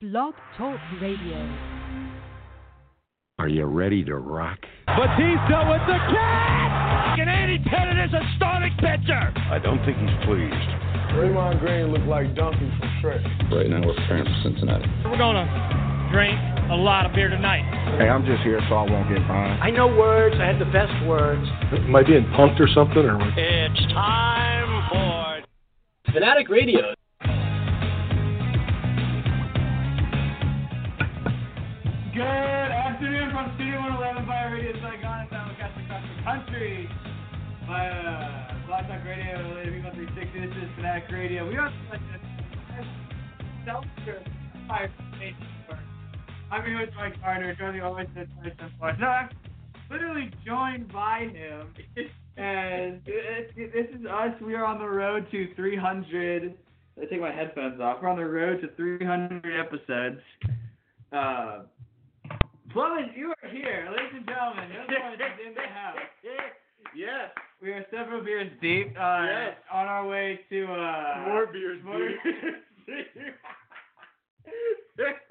[0.00, 1.36] Blog Talk Radio.
[3.38, 4.56] Are you ready to rock?
[4.86, 7.20] Batista with the catch!
[7.20, 9.30] And Andy Pettitte is a starting pitcher!
[9.52, 10.70] I don't think he's pleased.
[11.12, 13.52] Draymond Green looked like Donkey from Shrek.
[13.52, 14.88] Right now we're preparing for Cincinnati.
[15.04, 15.44] We're gonna
[16.10, 16.40] drink
[16.70, 17.68] a lot of beer tonight.
[17.98, 19.62] Hey, I'm just here so I won't get fined.
[19.62, 20.34] I know words.
[20.40, 21.46] I had the best words.
[21.76, 23.04] Am I being punked or something?
[23.04, 23.20] Or?
[23.36, 26.94] It's time for Fanatic Radio.
[32.20, 36.84] Good afternoon from Studio 111 by Radio Saigon and simulcast across the country
[37.64, 40.28] by uh, Blog Talk Radio, Lady People 360.
[40.28, 41.48] This is Fanatic Radio.
[41.48, 42.20] We are like this
[45.16, 45.48] station.
[46.52, 49.00] I'm your host, Mike Carter, joining always the 2024.
[49.00, 49.30] No, I'm
[49.90, 51.72] literally joined by him,
[52.36, 54.36] and this is us.
[54.44, 56.52] We are on the road to 300.
[57.00, 58.02] I take my headphones off.
[58.02, 60.20] We're on the road to 300 episodes.
[61.10, 61.62] Uh,
[62.72, 64.70] Plummet, you are here, ladies and gentlemen.
[64.70, 65.96] Your voice is in the house.
[66.94, 67.30] Yes.
[67.62, 68.94] We are several beers deep.
[68.98, 69.56] Uh, Yes.
[69.72, 72.18] On our way to uh, More beers more beers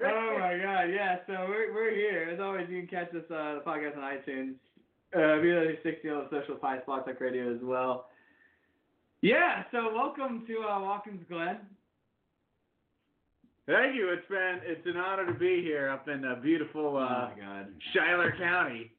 [0.02, 1.16] oh my god, yeah.
[1.26, 2.30] So we're we're here.
[2.32, 4.54] As always, you can catch us uh, the podcast on iTunes.
[5.14, 8.06] Uh, V60 on the social pies, Blog Talk Radio as well.
[9.22, 9.64] Yeah.
[9.72, 11.58] So welcome to uh, Watkins Glen.
[13.70, 14.10] Thank you.
[14.10, 17.40] It's been it's an honor to be here up in uh, beautiful oh uh, my
[17.40, 17.66] god.
[17.92, 18.90] Schuyler County.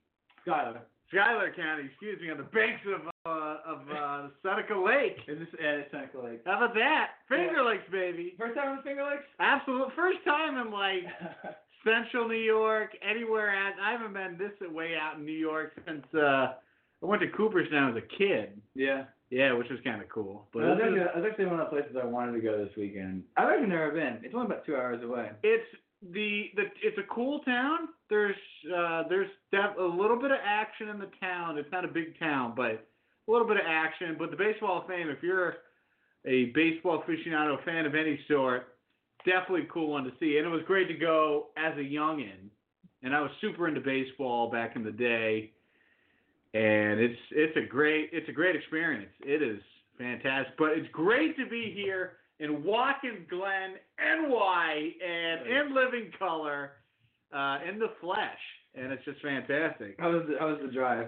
[0.47, 0.79] Skylar.
[1.11, 5.17] Schuyler County, excuse me, on the banks of uh, of uh, Seneca Lake.
[5.27, 6.41] Is this uh, Seneca Lake?
[6.45, 7.07] How about that?
[7.27, 7.61] Finger Yeah.
[7.69, 8.33] Lakes, baby.
[8.39, 9.23] First time on Finger Lakes?
[9.39, 11.03] Absolute first time in like
[11.83, 13.73] Central New York, anywhere at.
[13.81, 16.53] I haven't been this way out in New York since uh,
[17.03, 18.61] I went to Cooperstown as a kid.
[18.73, 19.03] yeah.
[19.31, 20.45] Yeah, which was kind of cool.
[20.53, 23.23] But that's, actually, that's actually one of the places I wanted to go this weekend.
[23.37, 24.19] I've actually never been.
[24.23, 25.31] It's only about two hours away.
[25.41, 25.65] it's
[26.13, 27.89] the the it's a cool town.
[28.09, 28.35] There's
[28.75, 31.57] uh there's def- a little bit of action in the town.
[31.57, 32.85] It's not a big town, but
[33.27, 34.15] a little bit of action.
[34.19, 35.55] But the Baseball of Fame, if you're
[36.25, 38.75] a baseball aficionado, fan of any sort,
[39.25, 40.37] definitely a cool one to see.
[40.37, 42.49] And it was great to go as a youngin.
[43.03, 45.51] And I was super into baseball back in the day.
[46.53, 49.11] And it's it's a great it's a great experience.
[49.21, 49.61] It is
[49.97, 50.57] fantastic.
[50.57, 56.71] But it's great to be here in Watkins Glen, NY, and in living color,
[57.31, 58.41] uh, in the flesh,
[58.75, 59.95] and it's just fantastic.
[59.99, 61.07] How was the, how was the drive?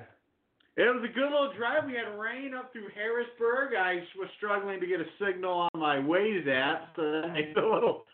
[0.76, 1.86] It was a good little drive.
[1.86, 3.76] We had rain up through Harrisburg.
[3.78, 7.64] I was struggling to get a signal on my Waze app, so that makes it
[7.64, 8.06] a little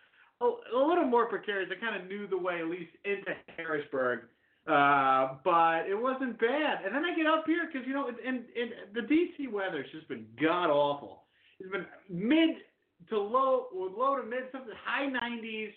[0.41, 1.69] a, a little more precarious.
[1.71, 4.21] I kind of knew the way at least into Harrisburg.
[4.69, 6.85] Uh, but it wasn't bad.
[6.85, 10.07] And then I get up here because you know, in, in the DC weather's just
[10.07, 11.23] been god awful.
[11.59, 12.61] It's been mid
[13.09, 15.73] to low, or low to mid, something high 90s.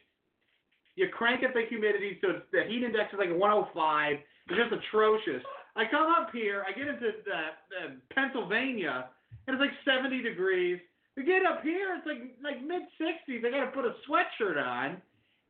[0.96, 4.12] You crank up the humidity, so it's, the heat index is like 105.
[4.12, 5.42] It's just atrocious.
[5.74, 7.40] I come up here, I get into the,
[7.72, 9.08] the Pennsylvania,
[9.46, 10.78] and it's like 70 degrees.
[11.16, 13.40] We get up here, it's like like mid 60s.
[13.40, 15.00] I got to put a sweatshirt on,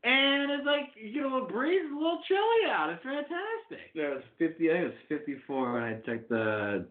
[0.05, 2.91] and it's like you get a little breeze, a little chilly out.
[2.91, 3.91] It's fantastic.
[3.95, 4.71] Yeah, it was fifty.
[4.71, 6.87] I think it was fifty-four when I checked the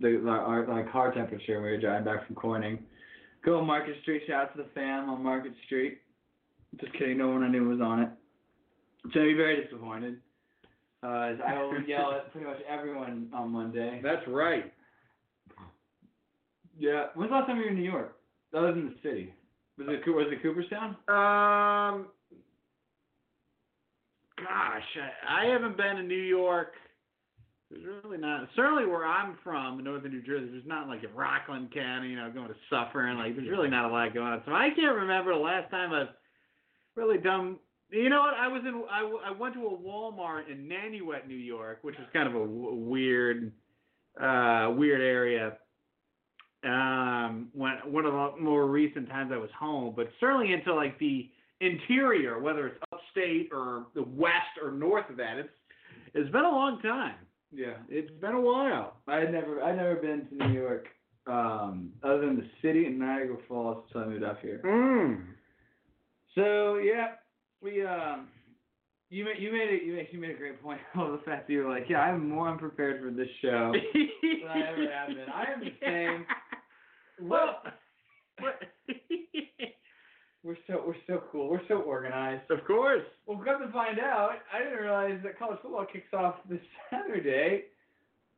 [0.00, 2.78] the our, like car temperature when we were driving back from Corning.
[3.44, 4.22] Go on Market Street.
[4.26, 5.98] Shout out to the fam on Market Street.
[6.80, 7.18] Just kidding.
[7.18, 8.10] No one I knew was on it.
[9.14, 10.18] So I'd be very disappointed.
[11.02, 14.00] Uh, I will yell at pretty much everyone on Monday.
[14.02, 14.72] That's right.
[16.78, 17.06] Yeah.
[17.14, 18.16] When's the last time you were in New York?
[18.54, 19.32] Other than the city.
[19.80, 20.90] Was it was it Cooperstown?
[21.08, 22.06] Um,
[24.36, 24.84] gosh,
[25.26, 26.72] I, I haven't been to New York.
[27.70, 28.48] There's really not.
[28.56, 32.16] Certainly where I'm from, in northern New Jersey, there's not like in Rockland County, you
[32.16, 34.42] know, going to Suffern and like there's really not a lot going on.
[34.44, 36.08] So I can't remember the last time I've
[36.96, 37.56] really done.
[37.90, 38.34] You know what?
[38.34, 38.82] I was in.
[38.90, 42.40] I, I went to a Walmart in Nanuet, New York, which is kind of a
[42.40, 43.52] w- weird,
[44.20, 45.54] uh, weird area.
[46.62, 50.98] Um, when one of the more recent times I was home, but certainly into like
[50.98, 55.48] the interior, whether it's upstate or the west or north of that, it's
[56.12, 57.14] it's been a long time.
[57.52, 57.74] Yeah.
[57.88, 58.96] It's been a while.
[59.08, 60.88] I had never I'd never been to New York,
[61.26, 64.60] um, other than the city and Niagara Falls until I moved up here.
[64.64, 65.24] Mm.
[66.34, 67.12] So yeah,
[67.62, 68.28] we um,
[69.10, 71.46] you made you made it you made you made a great point of the fact
[71.46, 75.08] that you were like, yeah, I'm more unprepared for this show than I ever have
[75.08, 75.26] been.
[75.32, 76.26] I am the same.
[77.22, 77.62] Well,
[80.42, 81.50] We're so we're so cool.
[81.50, 82.50] We're so organized.
[82.50, 83.02] of course.
[83.26, 87.64] Well, come to find out, I didn't realize that college football kicks off this Saturday.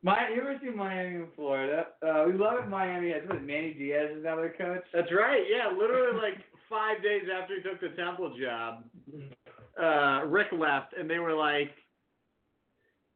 [0.02, 1.86] My University of Miami in Florida.
[2.04, 2.68] Uh, we love it.
[2.68, 4.82] Miami has what Manny Diaz is now their coach.
[4.92, 5.44] That's right.
[5.48, 8.82] Yeah, literally like five days after he took the Temple job,
[9.80, 11.70] uh, Richt left, and they were like,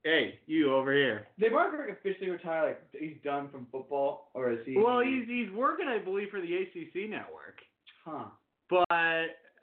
[0.06, 2.66] "Hey, you over here." Did Mark Richt officially retire?
[2.68, 4.76] Like he's done from football, or is he?
[4.76, 7.58] Well, he's he's working, I believe, for the ACC network.
[8.04, 8.26] Huh.
[8.70, 8.86] But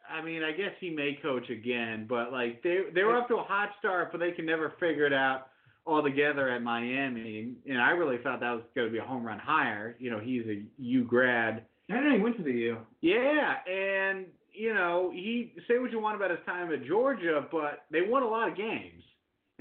[0.09, 2.05] I mean, I guess he may coach again.
[2.09, 5.05] But like they they were up to a hot start, but they can never figure
[5.05, 5.47] it out
[5.85, 7.53] altogether at Miami.
[7.67, 9.95] And I really thought that was going to be a home run hire.
[9.99, 11.65] You know, he's a U grad.
[11.89, 12.77] I didn't know he went to the U.
[13.01, 17.85] Yeah, and you know, he say what you want about his time at Georgia, but
[17.91, 19.03] they won a lot of games.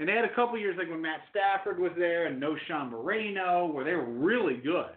[0.03, 2.91] And they had a couple years like when Matt Stafford was there and No Sean
[2.91, 4.89] Moreno, where they were really good.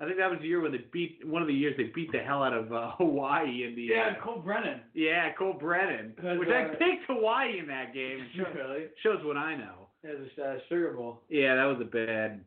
[0.00, 2.10] I think that was the year when they beat one of the years they beat
[2.12, 4.80] the hell out of uh, Hawaii in the Yeah, uh, Colt Brennan.
[4.94, 8.26] yeah Colt Brennan, which I uh, picked Hawaii in that game.
[8.34, 8.84] shows, really?
[9.02, 9.88] shows what I know.
[10.02, 11.20] Yeah, the uh, Sugar Bowl.
[11.28, 12.40] Yeah, that was a bad.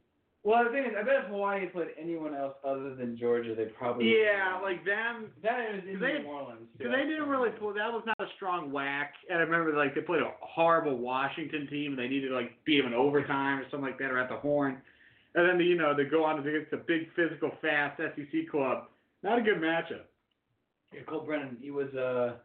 [0.46, 3.56] Well, the thing is, I bet if Hawaii had played anyone else other than Georgia,
[3.56, 4.14] they probably.
[4.14, 6.70] Yeah, like them that is in they- New Orleans.
[6.78, 6.98] Because too.
[7.02, 7.74] they didn't really pull.
[7.74, 9.16] That was not a strong whack.
[9.28, 11.94] And I remember like they played a horrible Washington team.
[11.94, 14.30] and They needed to like beat them in overtime or something like that, or at
[14.30, 14.78] the horn.
[15.34, 18.86] And then you know they go on to against a big physical, fast SEC club.
[19.24, 20.06] Not a good matchup.
[20.94, 21.58] Yeah, Colt Brennan.
[21.60, 22.36] He was uh,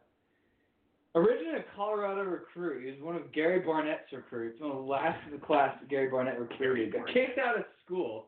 [1.15, 2.83] originally a Colorado recruit.
[2.83, 4.59] He was one of Gary Barnett's recruits.
[4.59, 6.93] One of the last of the class that Gary Barnett recruited.
[6.93, 8.25] Got kicked out of school.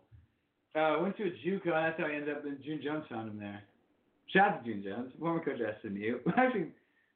[0.75, 1.65] Uh, went to a JUCO.
[1.65, 2.45] and That's how he ended up.
[2.45, 3.61] in June Jones found him there.
[4.33, 6.17] Shout out to June Jones, former coach at SMU.
[6.37, 6.67] Actually,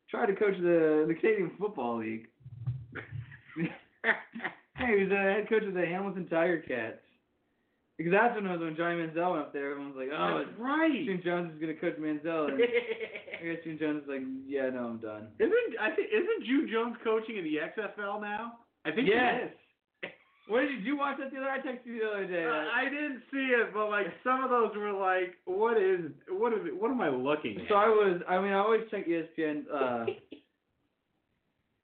[0.09, 2.27] tried to coach the the Canadian Football League.
[4.05, 6.99] hey, he was the head coach of the Hamilton Tiger Cats.
[7.97, 9.71] Because that's when it was when Johnny Manziel went up there.
[9.71, 11.01] Everyone was like, "Oh, That's right.
[11.03, 12.61] June Jones is gonna coach Manziel." And
[13.41, 16.69] I guess June Jones is like, "Yeah, no, I'm done." Isn't I think isn't June
[16.71, 18.59] Jones coaching in the XFL now?
[18.85, 19.49] I think Yes.
[20.47, 21.49] What did you, did you watch that the other?
[21.49, 22.45] I texted you the other day.
[22.45, 26.53] Uh, I didn't see it, but like some of those were like, what is what
[26.53, 26.59] is?
[26.77, 27.67] What am I looking at?
[27.69, 28.21] so I was.
[28.27, 29.63] I mean, I always check ESPN.
[29.73, 30.05] Uh,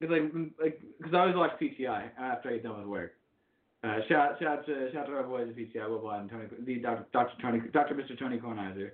[0.03, 3.13] Cause like, like, cause I always watch PTI after I get done with work.
[3.85, 6.75] Uh, shout, shout to, shout to our boys at PTI, Will Blythe and Tony, the
[6.79, 7.05] Dr.
[7.13, 7.41] Dr.
[7.41, 7.95] Tony, Dr.
[7.95, 8.19] Mr.
[8.19, 8.91] Tony Kornheiser.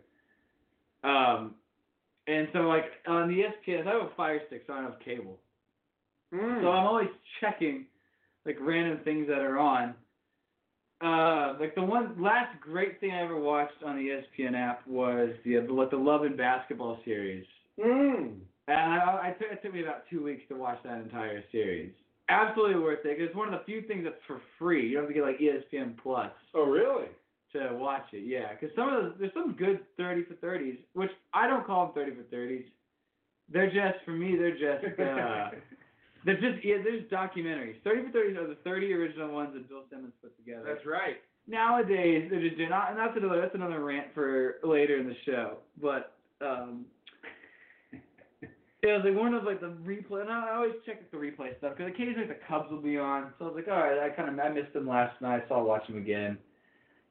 [1.03, 1.55] Um,
[2.27, 4.99] and so like on the ESPN, I have a Fire Stick, so I don't have
[4.99, 5.39] cable.
[6.31, 6.61] Mm.
[6.61, 7.09] So I'm always
[7.41, 7.85] checking
[8.45, 9.93] like random things that are on.
[11.01, 14.09] Uh, like the one last great thing I ever watched on the
[14.41, 17.45] ESPN app was the like the Love and Basketball series.
[17.79, 18.39] Mm.
[18.67, 21.91] And I, I took, it took me about two weeks to watch that entire series.
[22.27, 23.17] Absolutely worth it.
[23.17, 24.87] 'cause it's one of the few things that's for free.
[24.87, 27.07] You don't have to get like ESPN Plus Oh, really?
[27.53, 28.23] to watch it.
[28.27, 31.85] Yeah, because some of the, there's some good thirty for thirties, which I don't call
[31.85, 32.65] them thirty for thirties.
[33.51, 34.35] They're just for me.
[34.35, 35.51] They're just uh,
[36.25, 36.77] they're just yeah.
[36.83, 37.81] There's documentaries.
[37.83, 40.63] Thirty for thirties are the thirty original ones that Bill Simmons put together.
[40.65, 41.15] That's right.
[41.47, 45.57] Nowadays they're just doing, and that's another that's another rant for later in the show.
[45.81, 46.85] But um,
[48.41, 50.21] it was like one of like the replay.
[50.21, 53.33] And I always check the replay stuff because occasionally the Cubs will be on.
[53.39, 55.55] So I was like, all right, I kind of I missed them last night, so
[55.55, 56.37] I'll watch them again.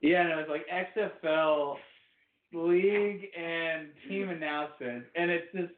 [0.00, 1.76] Yeah, and it was like XFL
[2.52, 5.70] league and team announcements, and it's this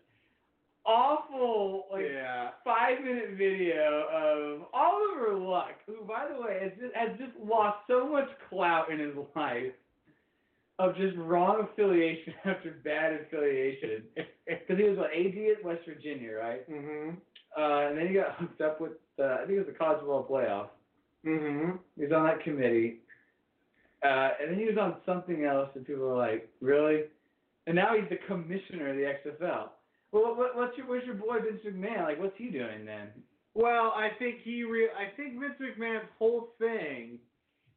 [0.90, 2.50] awful like yeah.
[2.64, 7.78] five minute video of Oliver Luck, who, by the way, has just, has just lost
[7.88, 9.72] so much clout in his life
[10.78, 14.02] of just wrong affiliation after bad affiliation.
[14.50, 16.68] Because he was what AD at West Virginia, right?
[16.68, 17.16] Mhm.
[17.56, 20.02] Uh, and then he got hooked up with the, I think it was the College
[20.02, 20.70] World Playoff.
[21.24, 21.78] Mhm.
[21.96, 22.98] He was on that committee.
[24.02, 27.04] Uh, and then he was on something else, and people were like, "Really?"
[27.68, 29.68] And now he's the commissioner of the XFL.
[30.12, 32.04] Well, what, what's your where's your boy Vince McMahon?
[32.04, 33.08] Like, what's he doing then?
[33.54, 37.18] Well, I think he re- I think Vince McMahon's whole thing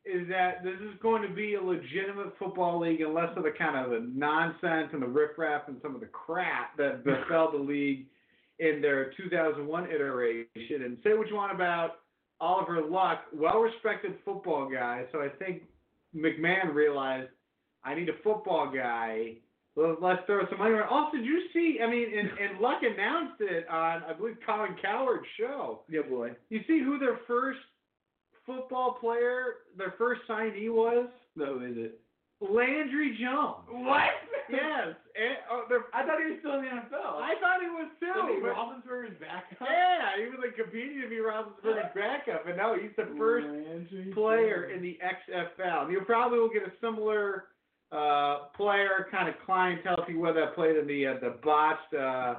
[0.05, 3.51] is that this is going to be a legitimate football league and less of the
[3.57, 7.57] kind of the nonsense and the riffraff and some of the crap that befell the
[7.63, 8.07] league
[8.59, 10.83] in their 2001 iteration.
[10.83, 12.01] And say what you want about
[12.41, 15.05] Oliver Luck, well-respected football guy.
[15.11, 15.63] So I think
[16.15, 17.29] McMahon realized
[17.85, 19.35] I need a football guy.
[19.75, 20.89] Well, let's throw some money around.
[20.89, 21.79] Also, did you see?
[21.83, 25.81] I mean, and, and Luck announced it on, I believe, Colin Cowherd's show.
[25.89, 26.31] Yeah, boy.
[26.49, 27.59] You see who their first
[28.45, 31.09] football player, their first signee was?
[31.35, 31.99] No, who is it?
[32.39, 33.63] Landry Jones.
[33.69, 34.11] What?
[34.51, 34.93] Yes.
[35.15, 35.63] And, oh,
[35.93, 37.15] I thought he was still in the NFL.
[37.23, 38.11] I thought he was too.
[38.13, 39.57] Was he but- Roethlisberger's backup?
[39.61, 43.47] yeah, he was like competing to be Roethlisberger's backup, and no, he's the first
[44.13, 45.89] player in the XFL.
[45.89, 47.45] You probably will get a similar
[47.93, 51.93] uh, player kind of clientele if you will that played in the uh, the botched
[51.93, 52.35] uh,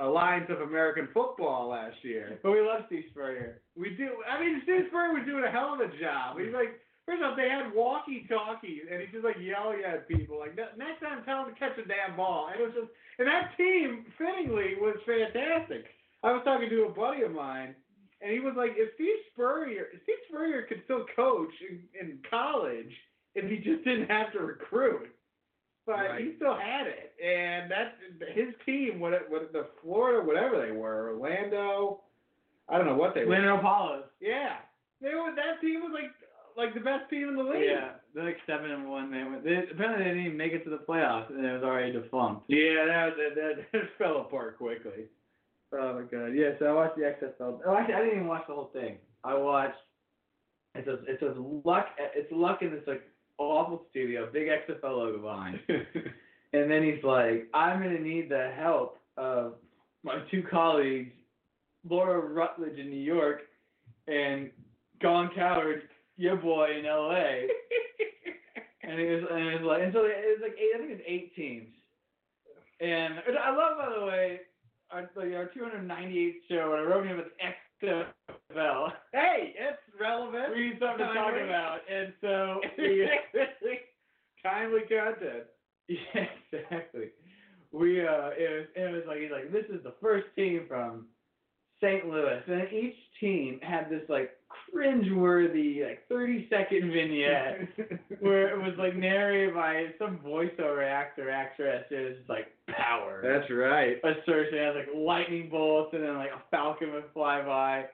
[0.00, 2.38] Alliance of American Football last year.
[2.42, 3.62] But we love Steve Spurrier.
[3.76, 4.10] We do.
[4.28, 6.38] I mean, Steve Spurrier was doing a hell of a job.
[6.38, 10.52] He's like First off, they had walkie-talkies, and he's just like yelling at people, like
[10.54, 12.52] next time tell him to catch a damn ball.
[12.52, 15.88] And it was just, and that team, fittingly, was fantastic.
[16.22, 17.74] I was talking to a buddy of mine,
[18.20, 22.92] and he was like, if Steve Spurrier, Steve Spurrier could still coach in, in college
[23.34, 25.08] if he just didn't have to recruit.
[25.86, 27.96] But he still had it, and that
[28.34, 32.02] his team, what what the Florida, whatever they were, Orlando,
[32.68, 33.32] I don't know what they were.
[33.32, 34.04] Leonard Apollos.
[34.20, 34.56] Yeah,
[35.00, 35.32] they were.
[35.34, 36.12] That team was like
[36.58, 37.70] like the best team in the league.
[37.70, 39.10] Yeah, they're like seven and one.
[39.10, 39.44] They went.
[39.44, 42.42] They, apparently, they didn't even make it to the playoffs, and it was already defunct.
[42.48, 45.06] Yeah, that that that, that fell apart quickly.
[45.72, 46.34] Oh my god.
[46.34, 47.60] Yeah, so I watched the XFL.
[47.66, 48.96] Oh, actually, I didn't even watch the whole thing.
[49.24, 49.76] I watched.
[50.74, 51.86] It says it says luck.
[51.98, 53.02] It's luck in this like
[53.38, 55.60] awful studio, big XFL logo behind.
[56.52, 59.54] and then he's like, I'm gonna need the help of
[60.02, 61.12] my two colleagues,
[61.88, 63.42] Laura Rutledge in New York,
[64.06, 64.50] and
[65.00, 65.82] Gone Cowherd,
[66.16, 67.14] your boy in LA.
[68.82, 70.90] and it was and it was like and so it was like eight, I think
[70.90, 71.68] it was eight teams.
[72.80, 73.14] And
[73.44, 74.40] I love by the way
[74.90, 77.26] our like our 298th show when I wrote him with
[78.52, 78.92] XFL.
[79.12, 80.54] hey, it's relevant.
[80.54, 83.08] We need something to talk about, and so we,
[84.42, 85.44] Timely content.
[85.88, 87.10] yeah, exactly.
[87.72, 91.06] We uh, it was it was like he's like this is the first team from
[91.82, 92.06] St.
[92.06, 94.30] Louis, and each team had this like
[94.74, 97.68] cringeworthy like 30 second vignette
[98.20, 101.84] where it was like narrated by some voiceover actor actress.
[101.90, 103.20] It was just like power.
[103.22, 103.96] That's right.
[103.98, 107.84] assertion has like lightning bolts and then like a falcon would fly by.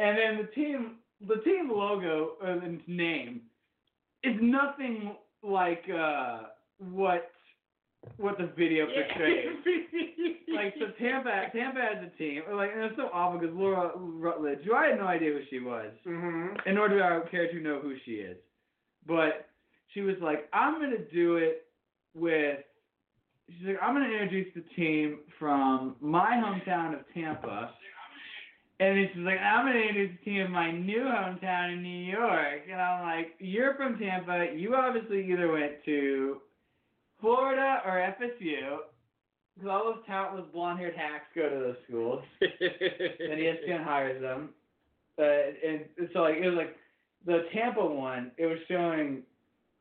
[0.00, 0.96] And then the team
[1.28, 3.42] the team logo uh, and name
[4.24, 6.40] is nothing like uh
[6.78, 7.30] what
[8.16, 9.48] what the video portrays.
[10.54, 12.42] like so Tampa Tampa has a team.
[12.50, 15.60] Like and it's so awful because Laura Rutledge, who I had no idea who she
[15.60, 15.90] was.
[16.04, 18.38] hmm And nor do I care to know who she is.
[19.06, 19.48] But
[19.92, 21.66] she was like, I'm gonna do it
[22.14, 22.60] with
[23.48, 27.74] she's like, I'm gonna introduce the team from my hometown of Tampa.
[28.80, 32.06] And then she's like, I'm gonna introduce the team of my new hometown in New
[32.10, 32.62] York.
[32.70, 36.38] And I'm like, You're from Tampa, you obviously either went to
[37.20, 38.78] Florida or FSU.
[39.54, 44.48] Because all those talentless blonde haired hacks go to those schools and ESPN hires them.
[45.18, 45.84] Uh, and
[46.14, 46.76] so like it was like
[47.26, 48.30] the Tampa one.
[48.38, 49.22] It was showing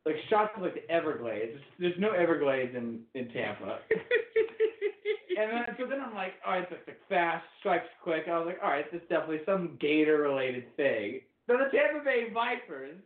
[0.05, 1.57] like shots of like the Everglades.
[1.79, 3.79] There's no Everglades in in Tampa.
[5.39, 8.25] and then so then I'm like, all right, it's like fast strikes quick.
[8.27, 11.21] I was like, all right, this is definitely some Gator related thing.
[11.47, 12.97] So the Tampa Bay Vipers.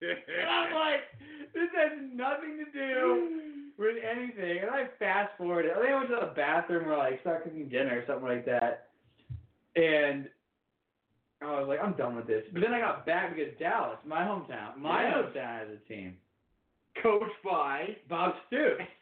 [0.00, 1.00] And I'm like,
[1.54, 3.28] this has nothing to do
[3.78, 4.58] with anything.
[4.62, 5.72] And I fast forwarded.
[5.72, 8.44] I think I went to the bathroom or like start cooking dinner or something like
[8.46, 8.88] that.
[9.76, 10.28] And
[11.42, 12.44] I was like, I'm done with this.
[12.52, 15.14] But then I got back because Dallas, my hometown, my Yes.
[15.16, 16.16] hometown has a team.
[17.00, 17.96] Coached by.
[18.08, 18.84] Bob Stoops,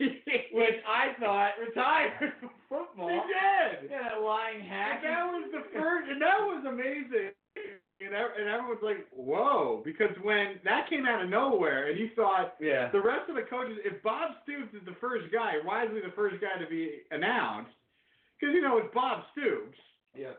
[0.52, 3.08] which I thought retired from football.
[3.08, 3.90] He did.
[3.90, 5.02] Yeah, that lying And hack.
[5.02, 7.32] that was the first, and that was amazing.
[8.00, 12.54] And, and everyone's like, whoa, because when that came out of nowhere, and you thought
[12.60, 12.88] Yeah.
[12.92, 16.00] the rest of the coaches, if Bob Stoops is the first guy, why is he
[16.00, 17.72] the first guy to be announced?
[18.38, 19.76] Because you know it's Bob Stoops.
[20.16, 20.32] Yeah.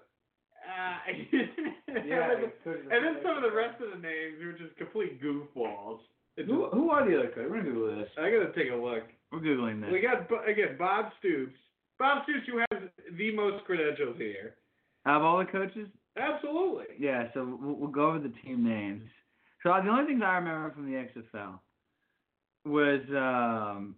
[0.65, 0.97] Uh,
[2.05, 2.31] Yeah.
[2.65, 5.99] and then some of the rest of the names were just complete goofballs.
[6.47, 7.49] Who, who are the other coaches?
[7.49, 8.09] We're gonna Google this.
[8.17, 9.03] I gotta take a look.
[9.31, 9.91] We're googling this.
[9.91, 11.55] We got again Bob Stoops.
[11.99, 14.55] Bob Stoops, who has the most credentials here.
[15.05, 16.85] Out of all the coaches, Absolutely.
[16.99, 19.03] Yeah, so we'll, we'll go over the team names.
[19.63, 21.59] So the only things I remember from the XFL
[22.65, 23.95] was um,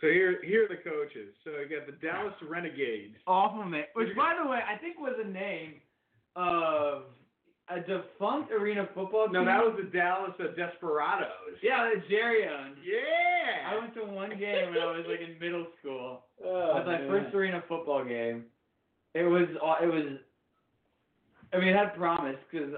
[0.00, 1.34] So here, here are the coaches.
[1.44, 3.16] So you got the Dallas Renegades.
[3.26, 3.64] awful
[3.94, 5.74] which by the way I think was a name
[6.34, 7.04] of
[7.68, 9.34] a defunct arena football team.
[9.34, 11.28] No, that was the Dallas uh, Desperados.
[11.62, 12.76] yeah, that Jerry owned.
[12.84, 13.70] Yeah.
[13.70, 16.24] I went to one game when I was like in middle school.
[16.44, 17.08] Oh, That was my man.
[17.08, 18.44] first arena football game.
[19.14, 19.46] It was
[19.80, 20.18] it was.
[21.54, 22.72] I mean, it had promise because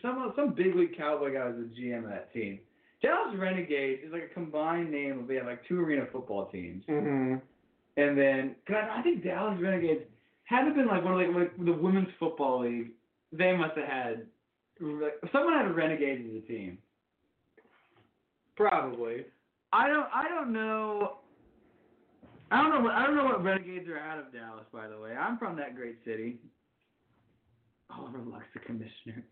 [0.00, 2.60] some some big league cowboy guy was the GM of that team.
[3.02, 6.84] Dallas Renegades is like a combined name of they have like two arena football teams,
[6.88, 7.34] Mm-hmm.
[7.96, 10.04] and then cause I, I think Dallas Renegades
[10.44, 12.92] had to been like one of like, like the women's football league.
[13.32, 14.26] They must have had
[15.32, 16.78] someone had Renegades as a team.
[18.56, 19.24] Probably.
[19.72, 21.18] I don't I don't know.
[22.50, 22.80] I don't know.
[22.80, 24.66] What, I don't know what renegades are out of Dallas.
[24.72, 26.36] By the way, I'm from that great city.
[27.90, 29.24] Oh, Oliver Luck's, the commissioner.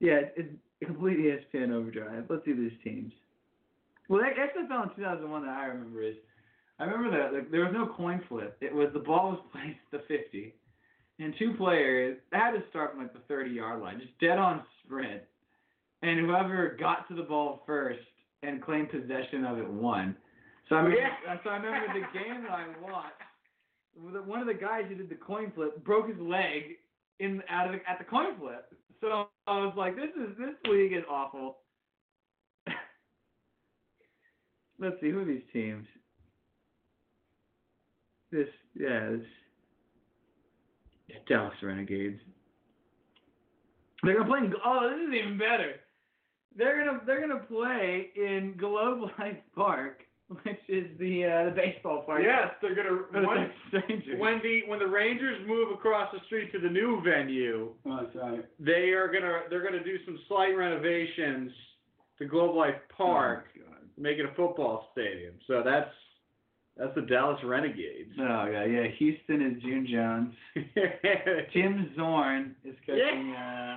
[0.00, 0.48] Yeah, it's,
[0.84, 2.24] complete ESPN overdrive.
[2.28, 3.12] Let's see these teams.
[4.08, 6.16] Well, the XFL in 2001 that I remember is,
[6.80, 8.56] I remember that like, there was no coin flip.
[8.60, 10.54] It was the ball was placed at the 50,
[11.20, 14.62] and two players had to start from like the 30 yard line, just dead on
[14.84, 15.22] sprint.
[16.02, 18.00] and whoever got to the ball first
[18.42, 20.16] and claimed possession of it won.
[20.68, 24.26] So I remember, uh, so I remember the game that I watched.
[24.26, 26.78] One of the guys who did the coin flip broke his leg
[27.18, 28.72] in out of the, at the coin flip.
[29.00, 31.58] So I was like, this is this league is awful.
[34.78, 35.86] Let's see who are these teams.
[38.30, 39.26] This yeah, this yeah,
[41.28, 42.20] Dallas Renegades.
[44.02, 44.38] They're gonna play.
[44.38, 45.74] In, oh, this is even better.
[46.56, 52.02] They're gonna they're gonna play in Globe Life Park, which is the uh, the baseball
[52.04, 52.22] park.
[52.24, 54.18] Yes, they're gonna for the when, Texas Rangers.
[54.20, 58.16] when the when the Rangers move across the street to the new venue, oh, that's
[58.16, 58.44] right.
[58.58, 61.52] they are gonna they're gonna do some slight renovations
[62.18, 65.34] to Globe Life Park, Oh, make it a football stadium.
[65.46, 65.90] So that's
[66.80, 68.10] that's the Dallas Renegades.
[68.18, 68.88] Oh yeah, yeah.
[68.98, 70.34] Houston is June Jones.
[71.52, 73.34] Tim Zorn is coaching.
[73.36, 73.76] Uh,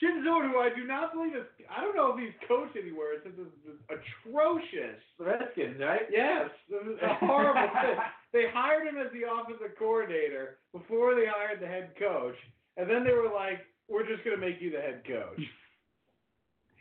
[0.00, 3.22] Jim Zorn, who I do not believe is I don't know if he's coached anywhere
[3.22, 4.98] since this is atrocious.
[5.18, 6.10] the Redskins, right?
[6.10, 7.96] Yes, this is a horrible thing.
[8.32, 12.36] They hired him as the offensive coordinator before they hired the head coach,
[12.76, 15.40] and then they were like, "We're just gonna make you the head coach."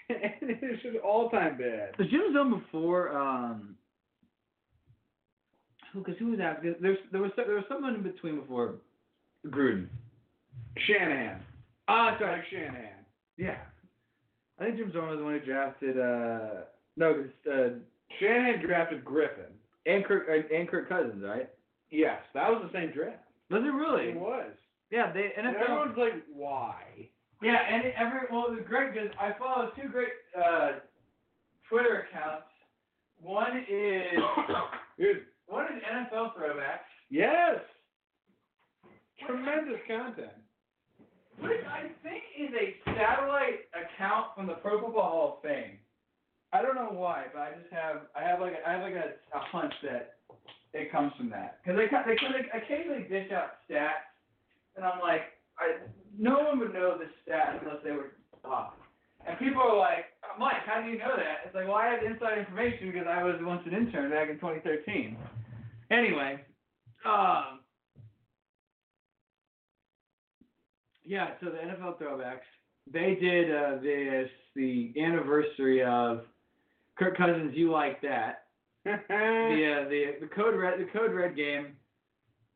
[0.09, 1.97] it's just all time bad.
[1.97, 3.15] Was Jim Zorn before?
[3.15, 3.76] Um, who?
[6.03, 6.61] Because who was that?
[6.81, 8.75] There's there was there was someone in between before
[9.47, 9.87] Gruden.
[10.85, 11.41] Shanahan.
[11.87, 13.05] Ah, that's Mike Shanahan.
[13.37, 13.57] Yeah.
[14.59, 15.99] I think Jim Zorn was the one who drafted.
[15.99, 17.69] uh No, uh,
[18.19, 19.51] Shanahan drafted Griffin.
[19.85, 21.49] and Kirk and Kirk Cousins, right?
[21.89, 23.23] Yes, that was the same draft.
[23.49, 24.09] Was it really?
[24.09, 24.51] It was.
[24.91, 25.61] Yeah, they And NFL.
[25.61, 26.75] everyone's like, "Why?"
[27.41, 30.71] Yeah, and it, every well, it was great because I follow two great uh,
[31.69, 32.47] Twitter accounts.
[33.21, 34.17] One is
[35.47, 36.85] One is NFL throwbacks.
[37.09, 37.59] yes.
[39.25, 40.31] Tremendous content.
[41.39, 45.77] Which I think is a satellite account from the Pro Football Hall of Fame.
[46.53, 48.93] I don't know why, but I just have I have like a, I have like
[48.95, 50.15] a, a hunch that
[50.73, 54.05] it comes from that because they they, they occasionally dish out stats,
[54.75, 55.21] and I'm like,
[55.59, 55.85] I
[56.17, 58.13] no one would know this stat unless they were
[58.45, 58.73] off.
[59.27, 61.45] And people are like, "Oh, Mike, how do you know that?
[61.45, 64.35] It's like, well, I have inside information because I was once an intern back in
[64.35, 65.17] 2013.
[65.91, 66.39] Anyway,
[67.05, 67.59] um,
[71.05, 71.31] yeah.
[71.41, 72.47] So the NFL throwbacks,
[72.91, 76.21] they did uh, this the anniversary of
[76.97, 77.51] Kirk Cousins.
[77.55, 78.43] You like that?
[78.85, 81.73] the uh, the the code red the code red game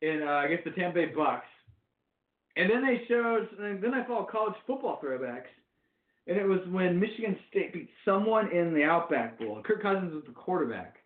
[0.00, 1.46] in uh, I guess the Tampa Bay Bucks,
[2.56, 5.52] and then they showed then I followed college football throwbacks,
[6.26, 9.60] and it was when Michigan State beat someone in the Outback Bowl.
[9.64, 10.96] Kirk Cousins was the quarterback.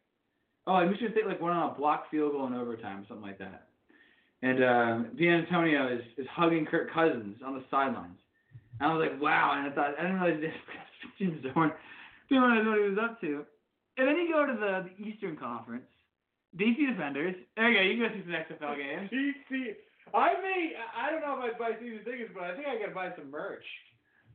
[0.66, 3.38] Oh, and Michigan State like went on a block field goal in overtime, something like
[3.38, 3.68] that.
[4.42, 8.18] And uh, Dantonio is is hugging Kirk Cousins on the sidelines.
[8.80, 9.54] And I was like, wow.
[9.56, 10.52] And I thought I didn't realize this
[11.18, 11.72] Jim didn't realize
[12.66, 13.44] what he was up to.
[13.96, 15.88] And then you go to the, the Eastern Conference,
[16.58, 17.34] DC Defenders.
[17.56, 17.82] There you go.
[17.82, 19.10] You can go see some XFL games.
[19.50, 19.72] DC.
[20.12, 20.72] I may.
[20.76, 23.30] I don't know if I'd buy season tickets, but I think I gotta buy some
[23.30, 23.64] merch.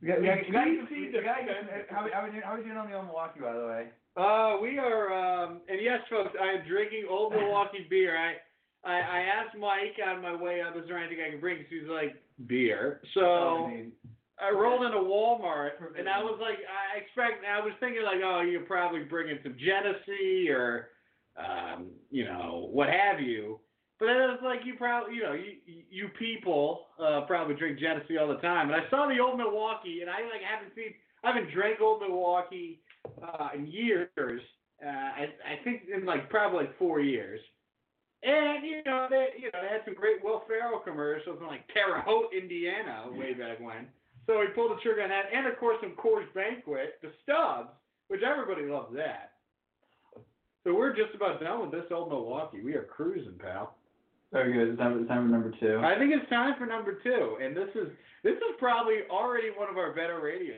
[0.02, 1.86] We got, we got, we got, DC we got, Defenders.
[1.88, 3.86] how, how, we doing, how we doing on the old Milwaukee, by the way?
[4.16, 5.14] Uh, we are.
[5.14, 8.18] Um, and yes, folks, I am drinking Old Milwaukee beer.
[8.18, 8.34] I,
[8.84, 11.58] I, I asked Mike on my way up, is there anything I can bring?
[11.58, 13.00] 'Cause he's like beer.
[13.14, 13.70] So.
[14.42, 18.40] I rolled into Walmart and I was like, I expect, I was thinking like, oh,
[18.40, 20.88] you're probably bringing some Genesee or,
[21.36, 23.60] um, you know, what have you.
[24.02, 28.18] But then it like, you probably, you know, you you people uh, probably drink Genesee
[28.18, 28.66] all the time.
[28.66, 30.90] And I saw the old Milwaukee, and I like haven't seen,
[31.22, 32.82] I haven't drank old Milwaukee
[33.22, 34.10] uh, in years.
[34.84, 37.38] Uh, I I think in like probably like four years.
[38.24, 41.62] And you know, they you know they had some great Will Ferrell commercials in like
[41.72, 43.86] Terre Haute, Indiana, way back when.
[44.26, 47.70] So he pulled the trigger on that, and of course some Coors Banquet, the Stubbs,
[48.08, 49.38] which everybody loves that.
[50.64, 52.62] So we're just about done with this old Milwaukee.
[52.64, 53.76] We are cruising, pal.
[54.32, 54.68] Very good.
[54.70, 55.80] It's time, it's time for number two.
[55.84, 57.88] I think it's time for number two, and this is
[58.24, 60.54] this is probably already one of our better radio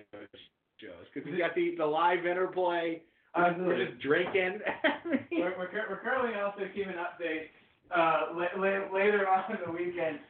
[0.81, 3.03] shows because we got the the live interplay.
[3.37, 4.61] We're just- We're just drinking.
[5.33, 7.51] We're, we're, we're currently also keeping updates
[7.91, 10.21] uh, la- la- later on in the weekend.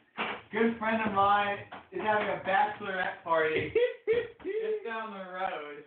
[0.50, 1.58] Good friend of mine
[1.92, 3.72] is having a bachelorette party
[4.06, 5.84] just down the road.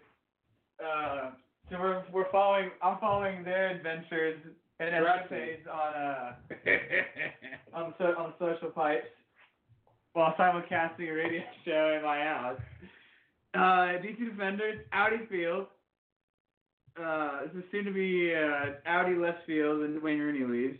[0.80, 1.32] Uh,
[1.72, 2.70] so we're we're following.
[2.84, 4.40] I'm following their adventures
[4.80, 6.34] and escapades on uh
[7.74, 9.08] on so, on social pipes
[10.14, 12.60] while simulcasting a radio show in my house.
[13.54, 15.68] Uh, DC Defenders, Audi Field.
[17.00, 20.80] Uh, this is soon to be uh, Audi left field when Wayne Rooney leaves.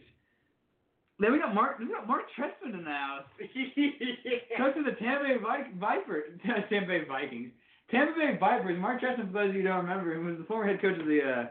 [1.20, 1.80] Then we got Mark.
[1.80, 3.26] We got Mark Trestman in the house.
[4.58, 7.52] Coach of the Tampa Bay Vi- Viper, Tampa Bay Vikings,
[7.90, 8.80] Tampa Bay Vipers.
[8.80, 11.00] Mark Chesson, for those of you who don't remember, he was the former head coach
[11.00, 11.46] of the uh,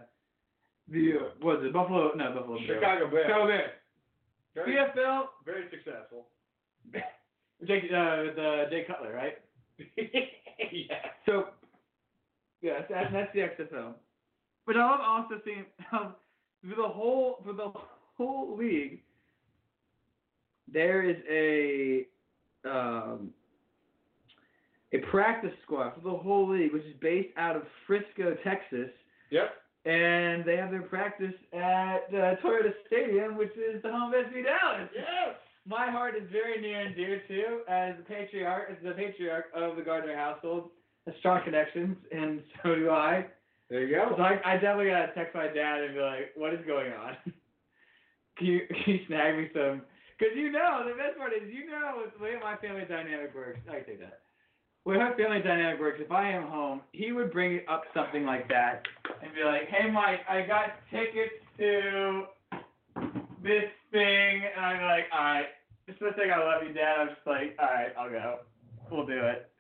[0.90, 2.12] the uh, what was it Buffalo?
[2.14, 2.58] No, Buffalo.
[2.66, 3.26] Chicago Bears.
[3.26, 3.70] Chicago Bears.
[4.54, 5.24] Very, CFL.
[5.44, 6.26] very successful.
[7.66, 9.38] Jake, uh, with uh, Jay Cutler, right?
[10.72, 10.94] yeah.
[11.26, 11.46] So,
[12.62, 13.94] yeah, that's, that's the XFL.
[14.66, 16.14] But I love also seeing um,
[16.62, 17.72] for the whole for the
[18.16, 19.02] whole league,
[20.72, 22.06] there is a
[22.68, 23.30] um,
[24.92, 28.90] a practice squad for the whole league, which is based out of Frisco, Texas,
[29.30, 29.50] Yep.
[29.86, 34.42] And they have their practice at uh, Toyota Stadium, which is the home of FC
[34.42, 34.90] Dallas.
[34.92, 35.36] Yes.
[35.64, 39.76] My heart is very near and dear to, as the patriarch, as the patriarch of
[39.76, 40.70] the Gardner household,
[41.06, 43.26] has strong connections, and so do I.
[43.70, 44.14] There you go.
[44.16, 47.16] So I, I definitely gotta text my dad and be like, "What is going on?
[48.38, 49.82] can you can you snag me some?"
[50.18, 53.58] Because you know the best part is you know the way my family dynamic works.
[53.68, 54.25] I can take that.
[54.86, 58.24] The way my family dynamic works, if I am home, he would bring up something
[58.24, 58.86] like that
[59.20, 62.26] and be like, "Hey Mike, I got tickets to
[63.42, 65.48] this thing," and I'm like, "All right."
[65.88, 67.00] Just to say I love you, Dad.
[67.00, 68.38] I'm just like, all right, I'll go.
[68.88, 69.50] We'll do it.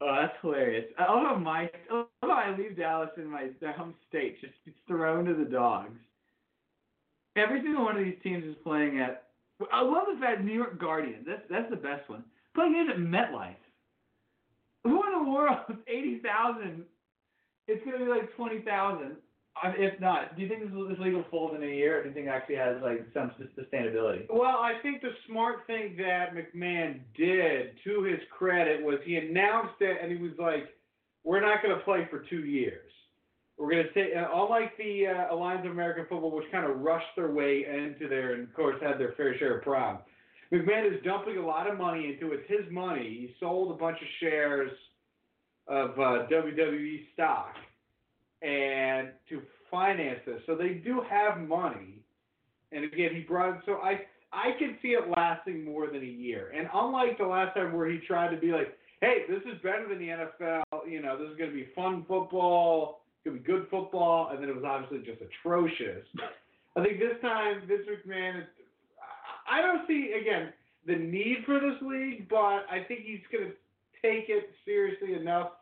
[0.00, 0.86] Oh, that's hilarious.
[0.98, 4.54] I love how my I how I leave Dallas in my home state just
[4.88, 6.00] thrown to the dogs.
[7.36, 9.28] Every single one of these teams is playing at.
[9.72, 11.26] I love the fact New York Guardians.
[11.28, 12.24] That's that's the best one.
[12.56, 13.54] Playing games at MetLife.
[15.28, 15.58] World?
[15.88, 16.84] Eighty thousand.
[17.66, 19.16] It's gonna be like twenty thousand.
[19.64, 22.08] If not, do you think this, this league will fold in a year, or do
[22.08, 24.26] you think it actually has like some sustainability?
[24.30, 29.80] Well, I think the smart thing that McMahon did, to his credit, was he announced
[29.80, 30.68] it and he was like,
[31.24, 32.90] "We're not going to play for two years.
[33.56, 36.78] We're going to take." Uh, unlike the uh, Alliance of American Football, which kind of
[36.78, 40.04] rushed their way into there and of course had their fair share of problems.
[40.52, 42.40] McMahon is dumping a lot of money into it.
[42.48, 43.02] It's his money.
[43.02, 44.70] He sold a bunch of shares
[45.68, 47.54] of uh, WWE stock
[48.42, 50.40] and to finance this.
[50.46, 52.00] So they do have money.
[52.72, 54.00] And again, he brought so I
[54.32, 56.52] I can see it lasting more than a year.
[56.54, 59.86] And unlike the last time where he tried to be like, hey, this is better
[59.88, 60.88] than the NFL.
[60.88, 63.00] You know, this is going to be fun football.
[63.16, 64.30] It's going to be good football.
[64.30, 66.04] And then it was obviously just atrocious.
[66.76, 68.44] I think this time, this McMahon.
[69.48, 70.52] I I don't see again
[70.86, 73.54] the need for this league, but I think he's going to
[74.02, 75.52] take it seriously enough.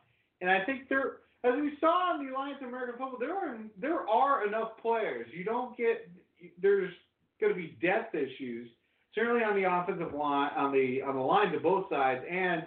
[0.40, 3.57] And I think there, as we saw in the Alliance of American Football, there are
[3.81, 5.29] there are enough players.
[5.33, 6.09] You don't get
[6.61, 6.92] there's
[7.40, 8.68] going to be depth issues,
[9.14, 12.64] certainly on the offensive line, on the on the lines of both sides, and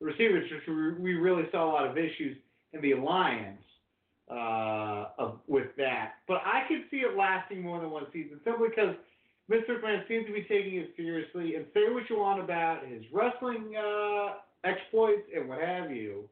[0.00, 0.50] the receivers.
[0.98, 2.36] We really saw a lot of issues
[2.72, 3.62] in the alliance
[4.30, 6.14] uh, of with that.
[6.26, 8.94] But I could see it lasting more than one season, simply because
[9.50, 9.80] Mr.
[9.80, 11.56] McMahon seems to be taking it seriously.
[11.56, 16.28] And say what you want about his wrestling uh, exploits and what have you,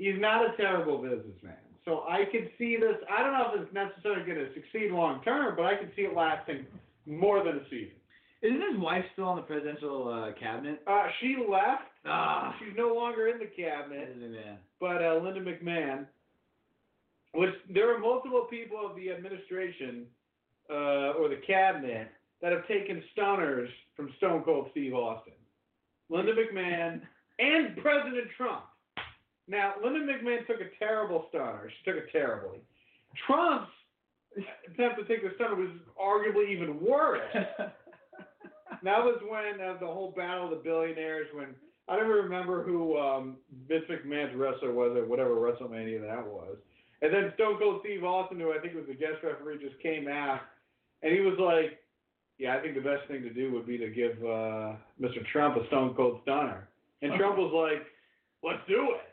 [0.00, 1.60] he's not a terrible businessman.
[1.84, 2.96] So I could see this.
[3.10, 6.02] I don't know if it's necessarily going to succeed long term, but I could see
[6.02, 6.66] it lasting
[7.06, 7.96] more than a season.
[8.42, 10.80] Isn't his wife still on the presidential uh, cabinet?
[10.86, 11.82] Uh, she left.
[12.06, 14.16] Ah, She's no longer in the cabinet.
[14.80, 16.06] but uh, Linda McMahon,
[17.34, 20.06] which there are multiple people of the administration
[20.70, 22.08] uh, or the cabinet
[22.40, 25.34] that have taken stunners from Stone Cold Steve Austin,
[26.08, 27.02] Linda McMahon,
[27.38, 28.64] and President Trump.
[29.50, 31.68] Now, Linda McMahon took a terrible stunner.
[31.68, 32.60] She took it terribly.
[33.26, 33.72] Trump's
[34.36, 37.26] attempt to take the stunner was arguably even worse.
[37.34, 41.48] that was when uh, the whole battle of the billionaires when
[41.88, 46.56] I don't even remember who um, Vince McMahon's wrestler was or whatever WrestleMania that was.
[47.02, 50.06] And then Stone Cold Steve Austin, who I think was the guest referee, just came
[50.06, 50.42] out
[51.02, 51.80] and he was like,
[52.38, 55.26] "Yeah, I think the best thing to do would be to give uh, Mr.
[55.32, 56.68] Trump a Stone Cold Stunner."
[57.02, 57.86] And Trump was like,
[58.42, 59.06] "Let's do it."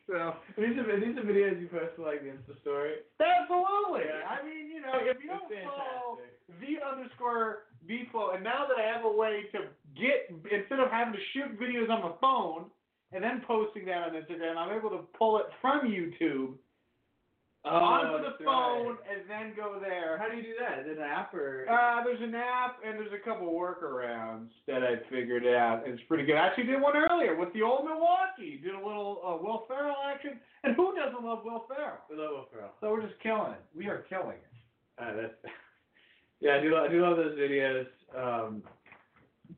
[0.06, 2.94] so These are these are videos you post to like the Insta story.
[3.20, 4.04] absolutely.
[4.06, 4.28] Yeah.
[4.28, 6.18] I mean, you know, if you don't follow
[6.60, 9.58] the underscore V flow, and now that I have a way to
[9.96, 12.66] get instead of having to shoot videos on my phone
[13.12, 16.54] and then posting that on Instagram, I'm able to pull it from YouTube
[17.64, 18.96] onto the Oh, phone right.
[19.10, 20.16] and then go there.
[20.18, 20.80] How do you do that?
[20.80, 21.66] Is it an app or?
[21.68, 25.82] Uh, there's an app and there's a couple workarounds that I figured out.
[25.86, 26.36] It's pretty good.
[26.36, 28.60] I actually did one earlier with the old Milwaukee.
[28.62, 31.98] Did a little uh, Will Ferrell action, and who doesn't love Will Ferrell?
[32.08, 32.72] We love Will Ferrell.
[32.80, 33.62] So we're just killing it.
[33.76, 35.02] We are killing it.
[35.02, 35.34] Uh, that's,
[36.40, 36.76] yeah, I do.
[36.76, 37.86] I do love those videos.
[38.16, 38.62] Um,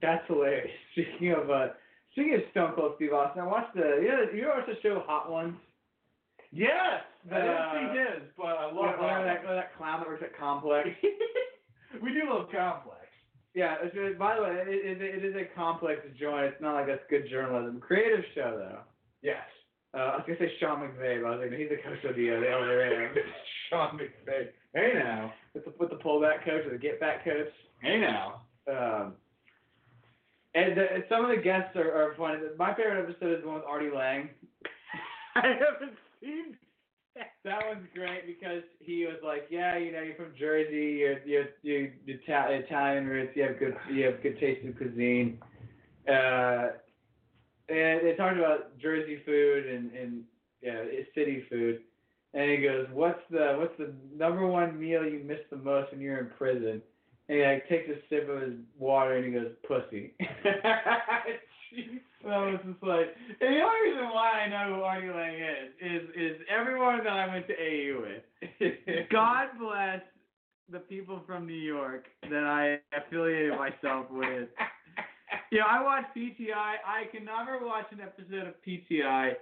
[0.00, 0.70] that's hilarious.
[0.92, 1.68] Speaking of uh,
[2.12, 5.02] speaking of Stone Cold Steve Austin, I watched the you know you watched the show
[5.06, 5.54] Hot Ones.
[6.50, 9.24] Yes, I didn't Uh, see his, but I love Whatever that.
[9.24, 10.88] that, whatever that clown that works at Complex.
[12.02, 12.98] we do love complex.
[13.54, 16.46] Yeah, it's, it, by the way, it, it, it is a complex joint.
[16.46, 17.80] It's not like that's good journalism.
[17.80, 18.80] Creative show though.
[19.20, 19.44] Yes.
[19.94, 22.16] Uh, I was gonna say Sean McVay, but I was like, he's the coach of
[22.16, 23.18] the uh, the LA Rams.
[23.68, 24.48] Sean McVay.
[24.74, 27.52] Hey now, with the with the pullback coach or the get back coach.
[27.82, 28.40] Hey now.
[28.66, 29.12] Um,
[30.54, 32.38] and the, some of the guests are, are funny.
[32.58, 34.30] My favorite episode is the one with Artie Lange.
[35.34, 36.56] I haven't seen.
[37.44, 40.98] That one's great because he was like, "Yeah, you know, you're from Jersey.
[41.00, 43.32] You're you're you're Ita- Italian roots.
[43.34, 45.38] You have good you have good taste in cuisine."
[46.08, 46.68] Uh,
[47.68, 50.22] and they talked about Jersey food and and
[50.62, 51.80] yeah, city food.
[52.34, 56.00] And he goes, "What's the what's the number one meal you miss the most when
[56.00, 56.80] you're in prison?"
[57.28, 60.14] And he like takes a sip of his water and he goes, "Pussy."
[61.76, 62.00] Jeez.
[62.24, 63.06] That was just like,
[63.40, 67.12] and the only reason why I know who Artie Lange is is is everyone that
[67.12, 69.08] I went to AU with.
[69.10, 70.00] God bless
[70.70, 74.48] the people from New York that I affiliated myself with.
[75.50, 76.76] You know, I watch PTI.
[76.86, 79.32] I can never watch an episode of PTI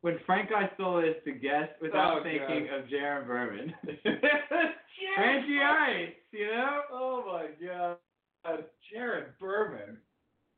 [0.00, 2.80] when Frank Isola is the guest without Oh, thinking God.
[2.80, 3.74] of Jaron Berman.
[5.16, 6.80] Frankie Ice, you know?
[6.92, 8.66] Oh my god.
[8.92, 9.96] Jared Berman.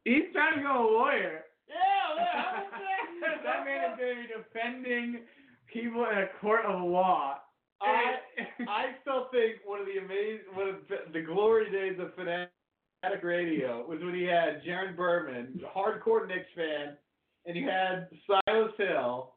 [0.07, 1.43] He's trying to go a lawyer.
[1.67, 2.63] Yeah,
[3.43, 5.27] that man is going to be defending
[5.67, 7.43] people in a court of law.
[7.83, 8.23] I
[8.71, 10.77] I still think one of the amazing, one of
[11.13, 16.97] the- glory days of Fanatic Radio was when he had Jaron Berman, hardcore Knicks fan,
[17.45, 19.35] and you had Silas Hill,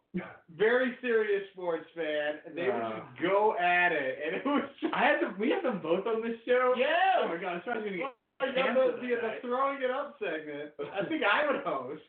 [0.56, 4.64] very serious sports fan, and they would just go at it, and it was.
[4.94, 5.36] I had them.
[5.40, 6.74] We had them both on this show.
[6.78, 7.26] Yeah.
[7.26, 9.28] Oh my god, I was trying to get I got canceled the, the, that the
[9.28, 9.42] night.
[9.44, 10.72] throwing it up segment.
[10.96, 12.02] I think I would host,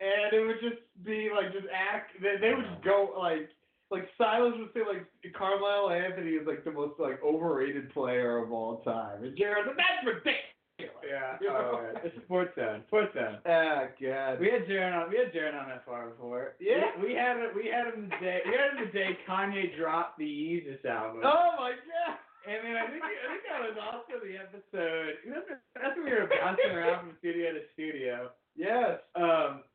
[0.00, 2.16] and it would just be like just act.
[2.22, 3.50] They, they would just go like
[3.90, 8.52] like Silas would say like Carmelo Anthony is like the most like overrated player of
[8.52, 10.44] all time, and Jared, that's ridiculous.
[10.78, 11.34] Yeah.
[11.40, 11.80] You know?
[11.82, 12.00] Oh.
[12.04, 12.84] It's sports zone.
[12.86, 13.38] Sports zone.
[13.46, 14.38] Ah, God.
[14.38, 15.10] We had Jaron on.
[15.10, 16.54] We had Jaron on that far before.
[16.60, 16.94] Yeah.
[17.02, 17.50] We, we had it.
[17.50, 18.38] We had him the day.
[18.46, 21.22] We had him the day Kanye dropped the Yeezus album.
[21.24, 22.14] oh my God.
[22.46, 25.18] And then I think I think that was also the episode.
[25.74, 28.30] That's when we were bouncing around from studio to studio.
[28.54, 29.02] Yes.
[29.16, 29.66] Um,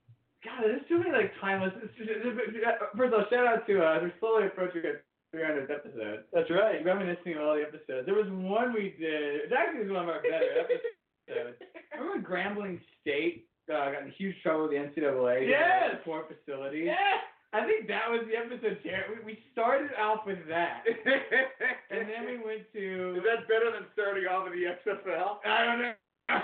[0.43, 1.71] God, there's too many like timeless.
[1.81, 2.65] It's just, it's, it's,
[2.97, 4.99] first of all, shout out to uh, we're slowly approaching a
[5.35, 6.23] 300th episode.
[6.31, 6.83] That's right.
[6.83, 8.05] Reminiscing of all the episodes.
[8.05, 9.47] There was one we did.
[9.47, 11.57] It actually was one of our better episodes.
[11.95, 15.47] Remember when Grambling State uh, got in huge trouble with the NCAA?
[15.47, 16.01] Yes!
[16.01, 16.85] Sport facilities.
[16.85, 17.23] Yeah.
[17.53, 18.81] I think that was the episode.
[18.83, 19.13] Jared.
[19.13, 20.81] We, we started off with that,
[21.91, 23.13] and then we went to.
[23.17, 25.37] Is that better than starting off with the XFL?
[25.45, 25.93] I don't know.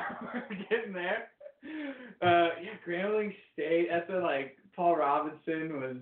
[0.50, 1.34] We're getting there.
[2.22, 3.88] Uh, yeah, Grambling State.
[3.90, 5.96] That's when like Paul Robinson was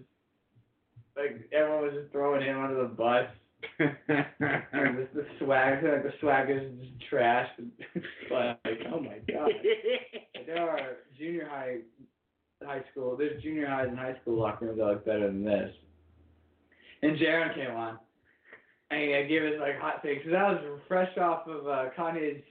[1.16, 3.28] like everyone was just throwing him under the bus.
[4.74, 7.48] And the, the swag, like the swag is just trash.
[8.30, 9.52] but like, oh my god,
[10.48, 11.78] there are junior high,
[12.64, 13.16] high school.
[13.16, 15.72] There's junior highs and high school locker rooms that look better than this.
[17.04, 18.00] And Jaron came on,
[18.90, 20.24] and he gave us like hot takes.
[20.24, 22.44] 'Cause I was fresh off of uh, Kanye's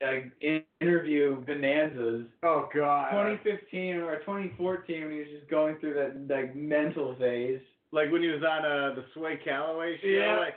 [0.00, 0.32] like
[0.80, 2.26] interview bonanzas.
[2.42, 3.10] oh God.
[3.10, 7.60] 2015 or 2014 when he was just going through that like mental phase.
[7.92, 10.08] Like when he was on uh, the Sway Calloway show.
[10.08, 10.38] Yeah.
[10.38, 10.54] Like,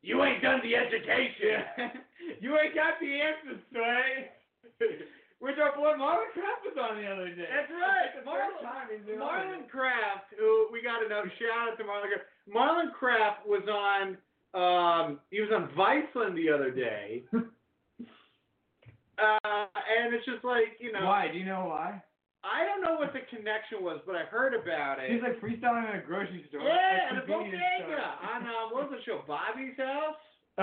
[0.00, 1.90] you ain't done the education.
[2.40, 4.30] you ain't got the answers, Sway.
[5.40, 7.46] Which our boy Marlon Craft was on the other day.
[7.46, 8.10] That's right.
[8.26, 9.68] Marlon- first time he's been on Marlon.
[9.68, 12.26] Craft, who we got to know, shout out to Marlon Craft.
[12.50, 14.16] Marlon Craft was on,
[14.54, 17.22] um, he was on Viceland the other day.
[19.18, 21.28] uh, and it's just like, you know, Why?
[21.32, 22.02] Do you know why?
[22.46, 25.10] I don't know what the connection was, but I heard about it.
[25.10, 26.62] He's like freestyling in a grocery store.
[26.62, 30.14] yeah, and a bodega on, uh, what was the show, Bobby's house?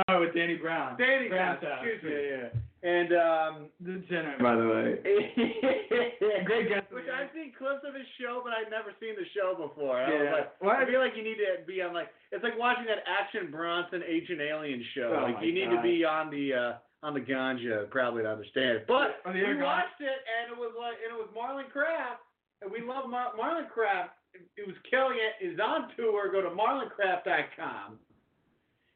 [0.07, 0.97] Oh, with Danny Brown.
[0.97, 1.85] Danny Brown's Brown, house.
[1.87, 2.11] excuse me.
[2.15, 2.59] Yeah, yeah.
[2.85, 4.87] And, um, The general, by the way.
[6.45, 6.87] Great guest.
[6.91, 9.99] Which I've seen clips of his show, but I've never seen the show before.
[9.99, 10.31] I was Yeah.
[10.71, 13.49] like, I feel like you need to be on like it's like watching that Action
[13.51, 15.15] Bronson Ancient Alien show.
[15.17, 15.77] Oh like you need God.
[15.77, 16.71] to be on the uh
[17.03, 18.85] on the ganja probably to understand it.
[18.87, 22.21] But we gun- watched it and it was like and it was Marlon Craft
[22.61, 24.11] and we love Mar- Marlon Craft.
[24.57, 25.45] It was killing it.
[25.45, 26.29] Is on tour.
[26.31, 27.99] Go to marloncraft.com.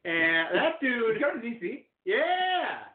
[0.04, 1.84] And that dude, Did you go to DC?
[2.04, 2.88] yeah.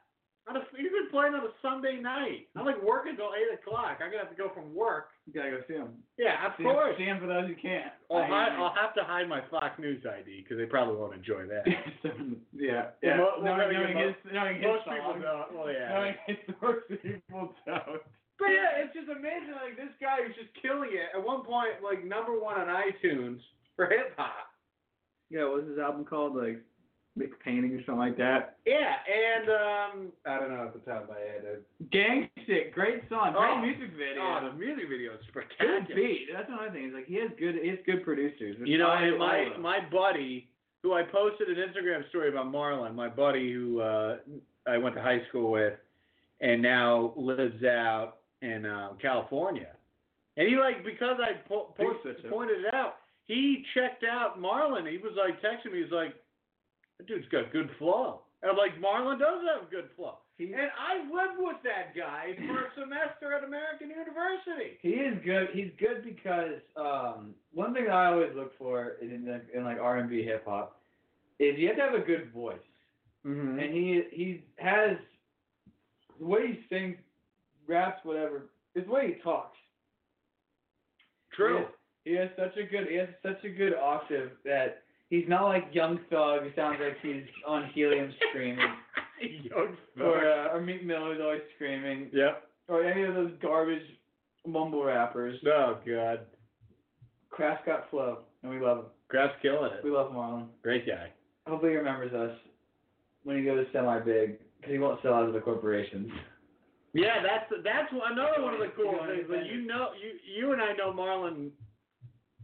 [0.48, 2.48] On a, he's been playing on a Sunday night.
[2.56, 3.98] I'm like working till eight o'clock.
[3.98, 5.10] I'm gonna have to go from work.
[5.26, 5.90] You gotta go see him.
[6.18, 6.96] Yeah, of See him, course.
[6.98, 7.90] see him for those who can't.
[8.12, 11.16] I'll, I- hide, I'll have to hide my Fox News ID because they probably won't
[11.18, 11.66] enjoy that.
[12.54, 13.18] yeah, yeah.
[13.18, 15.24] Well, well, knowing, maybe knowing most- his, knowing his Most people songs.
[15.26, 15.50] don't.
[15.58, 15.90] Well, yeah.
[15.90, 18.02] Knowing his most people don't.
[18.38, 19.56] But yeah, it's just amazing.
[19.58, 21.10] Like this guy is just killing it.
[21.18, 23.40] At one point, like number one on iTunes
[23.76, 24.54] for hip hop.
[25.32, 26.36] Yeah, what was his album called?
[26.38, 26.62] Like
[27.15, 28.58] make a painting or something like that.
[28.65, 31.60] Yeah, and um, I don't know at the top of my head.
[31.91, 32.30] Gang
[32.73, 33.62] great song, great Oh.
[33.62, 34.21] music video.
[34.21, 36.28] oh, the music video is good beat.
[36.34, 36.86] That's another thing.
[36.89, 38.58] Is like he has good, he has good producers.
[38.63, 40.49] You know, and my my buddy,
[40.84, 44.17] who I posted an Instagram story about Marlon, my buddy who uh,
[44.67, 45.73] I went to high school with,
[46.41, 49.69] and now lives out in uh, California,
[50.38, 52.32] and he like because I po- Big post- switch up.
[52.32, 52.95] pointed it out,
[53.28, 54.89] he checked out Marlon.
[54.91, 56.13] He was like texting me, he's like,
[56.98, 60.70] "That dude's got good flow," and I'm like, "Marlon does have good flow." He- and
[60.78, 64.78] I lived with that guy for a semester at American University.
[64.82, 65.50] He is good.
[65.54, 69.78] He's good because um, one thing that I always look for in, in, in like
[69.80, 70.82] R and B hip hop
[71.40, 72.58] is you have to have a good voice,
[73.26, 73.60] Mm-hmm.
[73.60, 74.98] and he he has
[76.20, 76.98] the way he sings,
[77.68, 78.44] raps, whatever.
[78.76, 79.58] Is the way he talks.
[81.34, 81.66] True.
[82.04, 85.26] He has, he has such a good he has such a good octave that he's
[85.28, 86.44] not like Young Thug.
[86.56, 88.68] sounds like he's on helium screaming,
[89.44, 92.44] Young or uh, or Meek Mill who's always screaming, Yep.
[92.68, 93.84] or any of those garbage
[94.46, 95.39] mumble rappers.
[95.48, 96.22] Oh God.
[97.30, 98.86] Craft got flow, and we love him.
[99.10, 99.84] Craft's killing it.
[99.84, 100.48] We love Marlon.
[100.63, 101.12] Great guy.
[101.48, 102.36] Hopefully he remembers us
[103.24, 106.10] when he goes semi big, because he won't sell out to the corporations.
[106.94, 109.26] Yeah, that's that's another one of the cool things.
[109.28, 111.50] But you know, you you and I know Marlon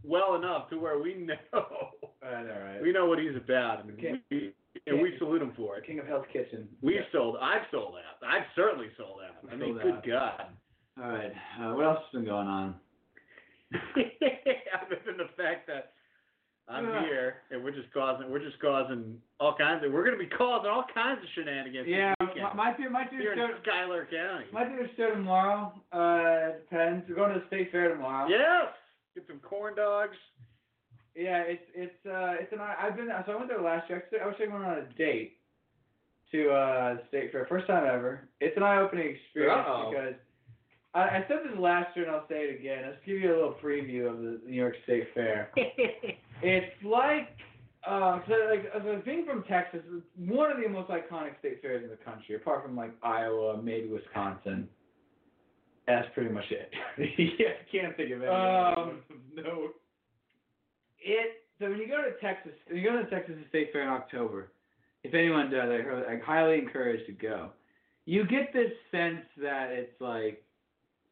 [0.04, 1.34] well enough to where we know
[2.22, 2.82] I know, right?
[2.82, 4.14] we know what he's about, and Okay.
[4.30, 4.52] we
[4.86, 5.86] and we salute him for it.
[5.86, 6.66] King of Hell's Kitchen.
[6.80, 7.36] We've sold.
[7.40, 8.26] I've sold out.
[8.26, 9.36] I've certainly sold out.
[9.52, 10.38] I mean, Sold good out.
[10.38, 10.46] God.
[11.04, 11.32] All right.
[11.60, 12.74] Uh, what else has been going on?
[13.72, 15.92] Other than the fact that
[16.68, 17.02] I'm Ugh.
[17.04, 20.70] here and we're just causing we're just causing all kinds of we're gonna be causing
[20.70, 21.86] all kinds of shenanigans.
[21.88, 24.46] Yeah, weekend my, my team, my team here in show, Schuyler County.
[24.52, 25.72] my team show tomorrow.
[25.92, 27.04] Uh, depends.
[27.08, 28.28] We're going to the state fair tomorrow.
[28.28, 28.72] Yes.
[29.14, 30.16] Get some corn dogs.
[31.14, 33.98] Yeah, it's it's uh it's an I've been so I went there last year.
[33.98, 35.36] Actually, I was taking one on a date
[36.32, 38.28] to uh the state fair, first time ever.
[38.40, 39.90] It's an eye-opening experience Uh-oh.
[39.90, 40.14] because
[40.94, 42.84] I, I said this last year and I'll say it again.
[42.86, 45.50] Let's give you a little preview of the New York State Fair.
[46.42, 47.28] it's like
[47.86, 49.80] uh, so like so being from Texas,
[50.16, 53.88] one of the most iconic state fairs in the country, apart from like Iowa, maybe
[53.88, 54.68] Wisconsin.
[55.86, 56.70] That's pretty much it.
[57.38, 58.28] yeah, I can't think of any.
[58.30, 59.00] Um,
[59.34, 59.70] no.
[61.00, 63.82] It so when you go to Texas, when you go to the Texas State Fair
[63.82, 64.48] in October,
[65.04, 67.50] if anyone does, I, heard, I highly encourage to go.
[68.04, 70.44] You get this sense that it's like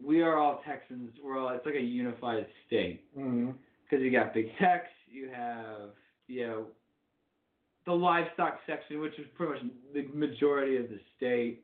[0.04, 1.11] we are all Texans.
[1.22, 3.50] We're all it's like a unified state Mm-hmm.
[3.85, 5.90] because you got Big Tex, you have
[6.26, 6.64] you know
[7.87, 11.62] the livestock section, which is pretty much the majority of the state.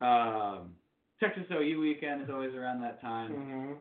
[0.00, 0.72] Um,
[1.20, 3.32] Texas OU weekend is always around that time.
[3.32, 3.72] Mm-hmm.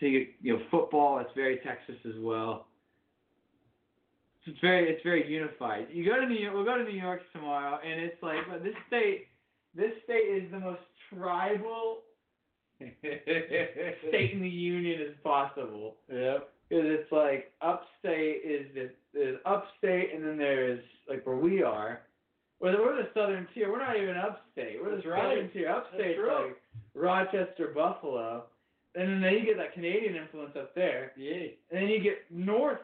[0.00, 1.18] So you you know football.
[1.18, 2.66] It's very Texas as well.
[4.44, 5.88] So it's very it's very unified.
[5.90, 6.54] You go to New York.
[6.54, 9.26] We'll go to New York tomorrow, and it's like well, this state.
[9.74, 10.80] This state is the most
[11.12, 11.98] tribal
[12.80, 15.96] state in the union as possible.
[16.12, 16.48] Yep.
[16.68, 22.02] Because it's like upstate is the there's upstate, and then there's like where we are.
[22.60, 23.70] We're the, we're the southern tier.
[23.70, 24.78] We're not even upstate.
[24.82, 25.22] We're the right.
[25.22, 25.68] southern tier.
[25.70, 26.56] Upstate like
[26.94, 28.44] Rochester, Buffalo,
[28.94, 31.12] and then you get that Canadian influence up there.
[31.16, 31.54] Yeah.
[31.70, 32.80] And then you get North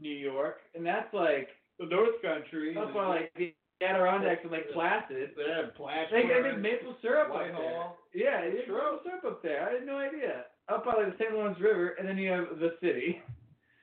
[0.00, 2.72] New York, and that's like The North Country.
[2.74, 5.30] that's why like the Adirondacks and like Placid.
[5.36, 5.70] They have
[6.10, 7.84] They got big maple syrup up there.
[8.14, 9.68] Yeah, they maple syrup up there.
[9.68, 10.44] I had no idea.
[10.68, 11.34] Up by like the St.
[11.34, 13.20] Lawrence River, and then you have the city.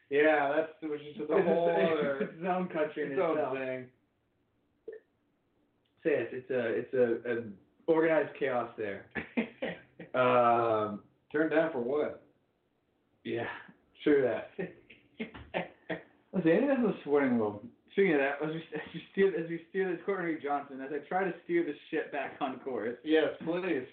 [0.10, 3.38] Yeah, that's which is just a It's whole other it's own country in its own
[3.38, 3.58] itself.
[3.58, 3.86] thing.
[6.12, 7.44] It's a it's a, a
[7.88, 9.06] organized chaos there.
[10.13, 12.24] Um, Turned down for what?
[13.26, 13.48] yeah,
[14.02, 14.52] true that.
[16.32, 17.68] Let's see, anything else in the sporting world?
[17.91, 20.91] Speaking of that, as we, as we steer as we steer this Courtney Johnson, as
[20.94, 22.96] I try to steer this shit back on course.
[23.04, 23.86] Yes, please.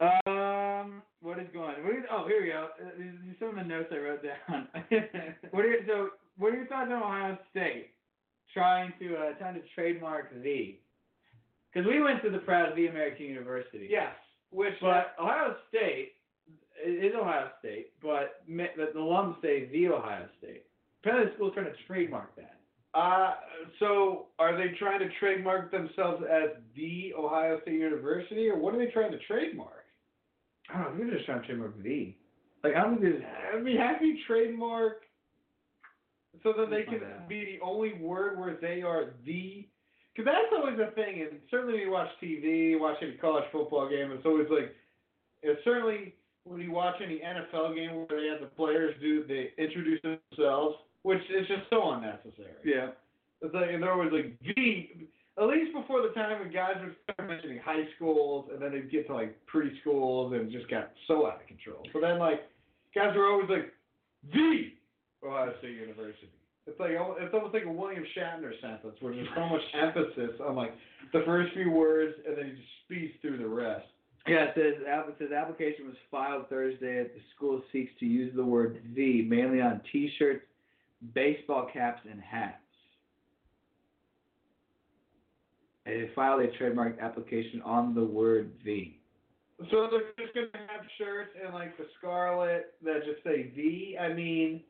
[0.00, 1.82] Um, what is going?
[1.82, 2.68] What is, oh, here we go.
[2.80, 4.68] Uh, These, these are some of the notes I wrote down.
[5.50, 6.08] what are your, so?
[6.36, 7.90] What are your thoughts on Ohio State
[8.52, 10.78] trying to uh, trying to trademark the?
[11.78, 13.86] Because we went to the proud of the American University.
[13.88, 14.12] Yes.
[14.50, 16.12] Which But Ohio State
[16.84, 20.64] it is Ohio State, but the, the alums say the Ohio State.
[21.02, 22.54] Apparently, the school's trying to trademark that.
[22.94, 23.34] Uh,
[23.78, 28.78] so are they trying to trademark themselves as the Ohio State University, or what are
[28.78, 29.84] they trying to trademark?
[30.72, 31.04] I don't know.
[31.04, 32.14] They're just trying to trademark the.
[32.64, 33.16] Like I don't think.
[33.54, 35.02] I mean, have you trademark
[36.42, 39.68] so that they can be the only word where they are the?
[40.18, 43.88] Because that's always a thing, and certainly when you watch TV, watch any college football
[43.88, 44.74] game, it's always like,
[45.44, 46.12] it's certainly
[46.42, 50.74] when you watch any NFL game where they have the players do, they introduce themselves,
[51.02, 52.50] which is just so unnecessary.
[52.64, 52.88] Yeah.
[53.42, 54.90] It's like, and they're always like the.
[55.40, 58.90] At least before the time when guys would start mentioning high schools, and then they'd
[58.90, 61.86] get to like preschools, and just got so out of control.
[61.92, 62.50] So then, like,
[62.92, 63.72] guys were always like
[64.32, 64.72] the
[65.24, 66.26] Ohio State University.
[66.68, 70.54] It's like it's almost like a William Shatner sentence where there's so much emphasis on
[70.54, 70.74] like
[71.14, 73.86] the first few words, and then he just speeds through the rest.
[74.26, 77.04] Yeah, it says, it says application was filed Thursday.
[77.04, 80.44] The school seeks to use the word "the" mainly on T-shirts,
[81.14, 82.56] baseball caps, and hats.
[85.86, 88.92] And They filed a trademark application on the word "the."
[89.70, 93.98] So they're just gonna have shirts and like the scarlet that just say the.
[93.98, 94.62] I mean,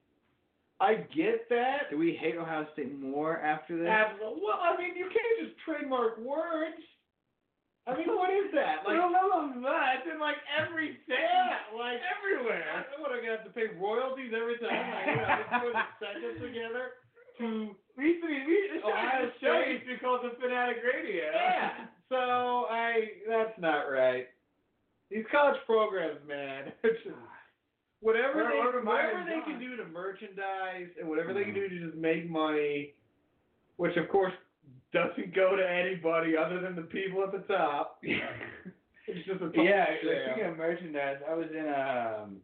[0.80, 1.90] I get that.
[1.90, 3.88] Do we hate Ohio State more after this?
[3.90, 4.42] Absolutely.
[4.46, 6.78] Well, I mean, you can't just trademark words.
[7.88, 8.82] I mean, what is that?
[8.86, 12.86] Like, no, no, no, that's in like every yeah, like everywhere.
[13.00, 14.70] What am I gonna have to pay royalties every time?
[14.70, 16.84] Like, you know, I put a sentence together
[17.42, 19.72] to We used to be, we, this Ohio State.
[19.72, 21.26] used to be called the Fanatic Radio.
[21.34, 21.90] yeah.
[22.08, 24.28] So I, that's not right.
[25.10, 26.72] These college programs, man.
[28.00, 31.96] Whatever they, whatever they can do to merchandise and whatever they can do to just
[31.96, 32.94] make money,
[33.76, 34.32] which of course
[34.92, 37.98] doesn't go to anybody other than the people at the top.
[38.02, 39.86] it's just a Yeah,
[40.30, 42.36] speaking of merchandise, I was in a, um,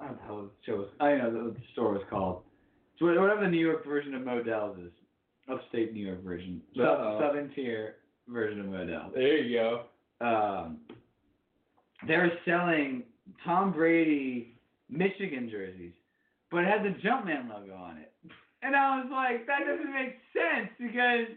[0.00, 2.42] I don't know how the show was, I know what the store was called.
[2.94, 4.92] It's wha- whatever the New York version of Modell's is.
[5.48, 6.60] Upstate New York version.
[6.78, 7.20] Uh-oh.
[7.20, 7.96] Southern tier
[8.26, 9.12] version of Modell's.
[9.14, 9.82] There you go.
[10.20, 10.78] Um,
[12.06, 13.04] they're selling
[13.44, 14.55] Tom Brady
[14.88, 15.92] Michigan jerseys,
[16.50, 18.12] but it had the Jumpman logo on it.
[18.62, 21.28] And I was like, that doesn't make sense because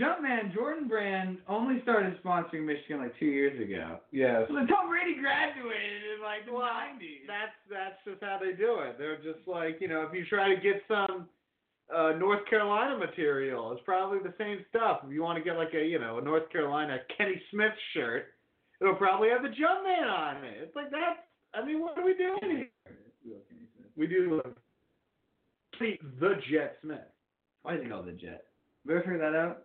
[0.00, 4.00] Jumpman, Jordan Brand, only started sponsoring Michigan like two years ago.
[4.10, 4.44] Yes.
[4.48, 7.26] So Tom Brady graduated in like the Well, 90s.
[7.26, 8.96] That's that's just how they do it.
[8.98, 11.28] They're just like you know, if you try to get some
[11.94, 15.00] uh, North Carolina material, it's probably the same stuff.
[15.06, 18.34] If you want to get like a you know a North Carolina Kenny Smith shirt,
[18.80, 20.58] it'll probably have the Jumpman on it.
[20.60, 21.27] It's like that.
[21.54, 22.38] I mean, what are we doing
[23.24, 23.36] here?
[23.96, 24.50] We do uh,
[26.20, 26.98] the Jet Smith.
[27.62, 28.44] Why is it called the Jet?
[28.84, 29.62] You ever figure that out?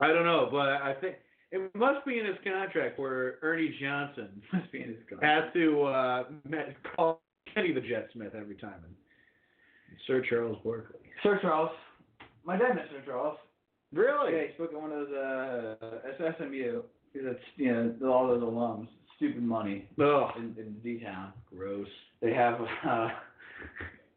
[0.00, 1.16] I don't know, but I think
[1.52, 5.18] it must be in his contract where Ernie Johnson Must be in his car.
[5.22, 7.20] has to uh, ma- call
[7.54, 8.82] Kenny the Jet Smith every time.
[8.84, 8.94] And
[10.06, 11.00] Sir Charles Barkley.
[11.22, 11.70] Sir Charles.
[12.44, 13.38] My dad met Sir Charles.
[13.92, 14.32] Really?
[14.32, 16.82] Yeah, he spoke at one of those uh, S- SMU.
[17.14, 18.86] That's you know all those alums.
[19.20, 21.32] Stupid money Oh, in, in D town.
[21.54, 21.86] gross.
[22.22, 22.58] They have
[22.88, 23.08] uh,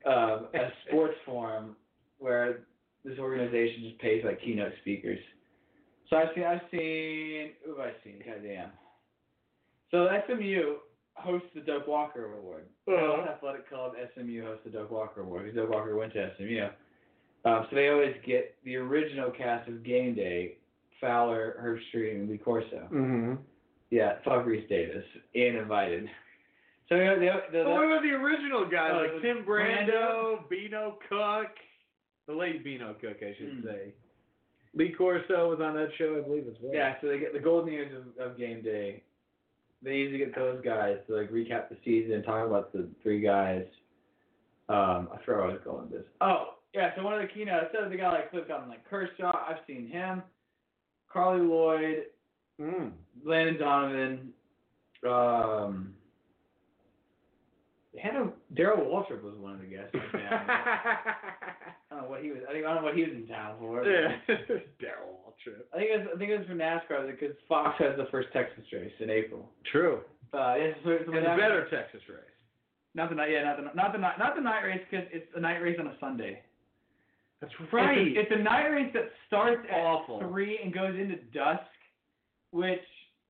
[0.08, 1.76] uh, a sports forum
[2.20, 2.60] where
[3.04, 5.20] this organization just pays like keynote speakers.
[6.10, 8.22] So I've seen I've seen who have I seen?
[8.26, 8.70] Goddamn.
[9.92, 10.76] So SMU
[11.16, 12.64] hosts the Doak Walker Award.
[12.88, 13.30] Uh-huh.
[13.30, 16.68] Athletic Club SMU hosts the Doak Walker Award because Doak Walker went to SMU.
[17.46, 20.56] Um, so they always get the original cast of Game Day,
[21.02, 22.88] Fowler, Herb Street, and Lee Corso.
[22.92, 23.34] Mm-hmm.
[23.94, 26.10] Yeah, fuck Reece Davis, and invited.
[26.90, 30.50] So you know, the, the, Well, what about the original guys Oh, like Tim Brando,
[30.50, 31.52] Beano Cook,
[32.26, 33.68] the late Beano Cook, I should Hmm.
[33.68, 33.94] say.
[34.74, 36.74] Lee Corso was on that show, I believe, as well.
[36.74, 39.04] Yeah, so they get the golden years of, of game day.
[39.84, 43.22] They usually get those guys to like recap the season and talk about the three
[43.22, 43.66] guys.
[44.70, 46.06] Um, I forgot what I was going with this.
[46.22, 49.32] Oh, yeah, so one of the keynotes says the guy like clicked on like Kershaw,
[49.48, 50.24] I've seen him,
[51.12, 52.06] Carly Lloyd,
[52.62, 52.92] Mm.
[53.26, 54.34] Landon Donovan,
[55.08, 55.94] um
[58.02, 59.94] had a Darrell Waltrip was one of the guests.
[59.94, 60.24] Like.
[60.32, 61.06] I
[61.92, 63.56] don't know what he was I think I don't know what he was in town
[63.60, 63.84] for.
[63.86, 64.18] yeah.
[64.82, 65.64] Darrell Waltrip.
[65.74, 68.30] I think it was, I think it was for NASCAR because Fox has the first
[68.34, 69.50] Texas race in April.
[69.72, 70.02] True.
[70.34, 72.20] Uh, it's, it's, And a better Texas race.
[72.96, 75.28] Not the night, yeah, not the not the night, not the night race because it's
[75.36, 76.42] a night race on a Sunday.
[77.42, 80.20] That's It's a, it's a night race that starts at Awful.
[80.20, 81.62] three and goes into dusk,
[82.54, 82.80] which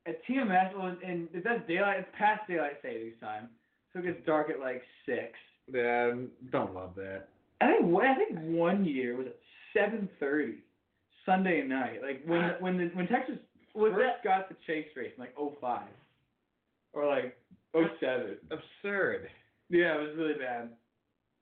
[0.06, 2.00] at TMS well, and it does daylight.
[2.00, 3.50] It's past daylight savings time,
[3.92, 5.32] so it gets dark at like six.
[5.72, 6.12] Yeah,
[6.52, 7.30] don't love that.
[7.62, 9.38] I think one- I think one year was at
[9.74, 10.58] seven thirty
[11.26, 12.56] Sunday night, like when ah.
[12.60, 13.38] when the, when Texas
[13.74, 15.88] Was first that got the chase race in like oh five
[16.92, 17.38] or like
[17.74, 18.38] oh seven.
[18.52, 19.30] absurd?
[19.70, 20.70] Yeah, it was really bad.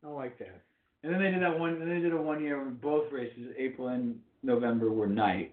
[0.04, 0.62] I don't like that.
[1.04, 1.80] And then they did that one.
[1.80, 5.52] Then they did a one year when both races, April and November, were night,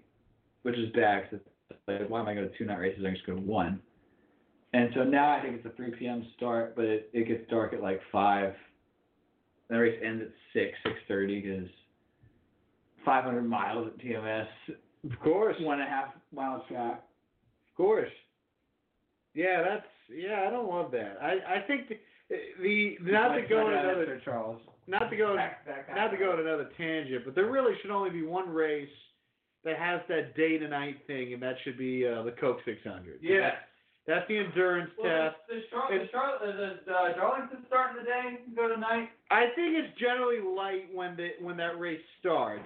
[0.63, 1.25] which is bad.
[1.25, 1.49] Cause it's
[1.87, 3.01] like, why am I going to two night races?
[3.03, 3.81] I can just go to one.
[4.75, 6.27] And so now I think it's a 3 p.m.
[6.37, 8.53] start, but it, it gets dark at like five.
[9.71, 11.69] And the race ends at six, six thirty, because
[13.05, 14.47] 500 miles at TMS,
[15.11, 15.57] Of course.
[15.61, 17.03] one and a half mile track.
[17.71, 18.11] Of course.
[19.35, 21.17] Yeah, that's Yeah, I don't love that.
[21.23, 21.97] I I think the,
[22.61, 24.61] the not to go dad, another Charles.
[24.87, 27.91] not to go Back- back- not to go on another tangent, but there really should
[27.91, 28.89] only be one race
[29.65, 33.19] that has that day to night thing, and that should be uh, the Coke 600.
[33.21, 33.51] Yeah.
[34.07, 35.37] That's the endurance Well, test.
[35.49, 36.39] the, Char- the, Char-
[36.87, 39.11] the, uh, Darlington starting the day, go tonight.
[39.31, 42.65] I think it's generally light when the when that race starts,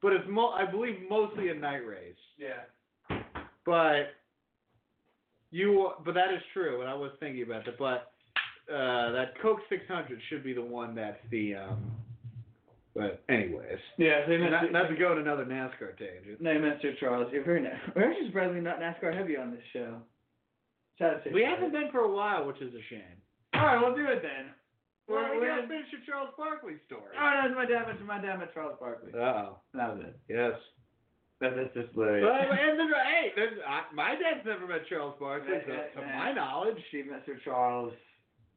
[0.00, 2.14] but it's mo- I believe mostly a night race.
[2.38, 3.18] Yeah.
[3.66, 4.14] But
[5.50, 7.76] you, but that is true, and I was thinking about that.
[7.76, 8.12] But
[8.72, 11.56] uh, that Coke 600 should be the one that's the.
[11.56, 11.90] Um,
[12.98, 16.40] but anyways, Yeah, they not, not to go on another NASCAR tangent.
[16.42, 16.98] No, Mr.
[16.98, 17.78] Charles, you're very nice.
[17.94, 20.02] We're actually surprisingly not NASCAR heavy on this show.
[20.98, 21.54] Shout out to We Charles.
[21.62, 23.16] haven't been for a while, which is a shame.
[23.54, 24.50] All right, we'll do it then.
[25.06, 27.14] Well, We're- we we're- gotta finish your Charles Barkley story.
[27.16, 27.88] Oh, no, it's my dad.
[27.88, 28.38] It's my dad.
[28.40, 29.12] Met Charles Barkley.
[29.14, 29.58] Uh oh.
[29.72, 30.16] That was it.
[30.28, 30.52] Yes.
[31.40, 32.24] That, that's just literally.
[32.26, 35.88] Well, and then, hey, there's, I, my dad's never met Charles Barkley, Yeah, to, yeah,
[35.94, 36.18] to yeah.
[36.18, 36.76] my knowledge.
[36.88, 37.40] Steve, Mr.
[37.44, 37.94] Charles,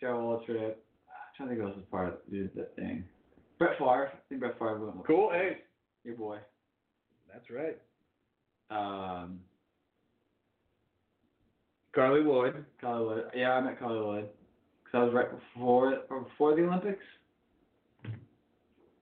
[0.01, 0.73] Joe Waltrip.
[0.73, 3.05] I'm trying to think who else was part of did that thing.
[3.61, 4.09] Brett Favre.
[4.11, 5.29] I think Brett Favre went with Cool.
[5.31, 5.57] Hey,
[6.03, 6.37] your boy.
[7.31, 7.77] that's right.
[8.71, 9.39] Um,
[11.93, 12.65] Carly Lloyd.
[12.79, 13.23] Carly Lloyd.
[13.35, 14.25] Yeah, I met Carly Lloyd
[14.83, 17.03] because I was right before before the Olympics.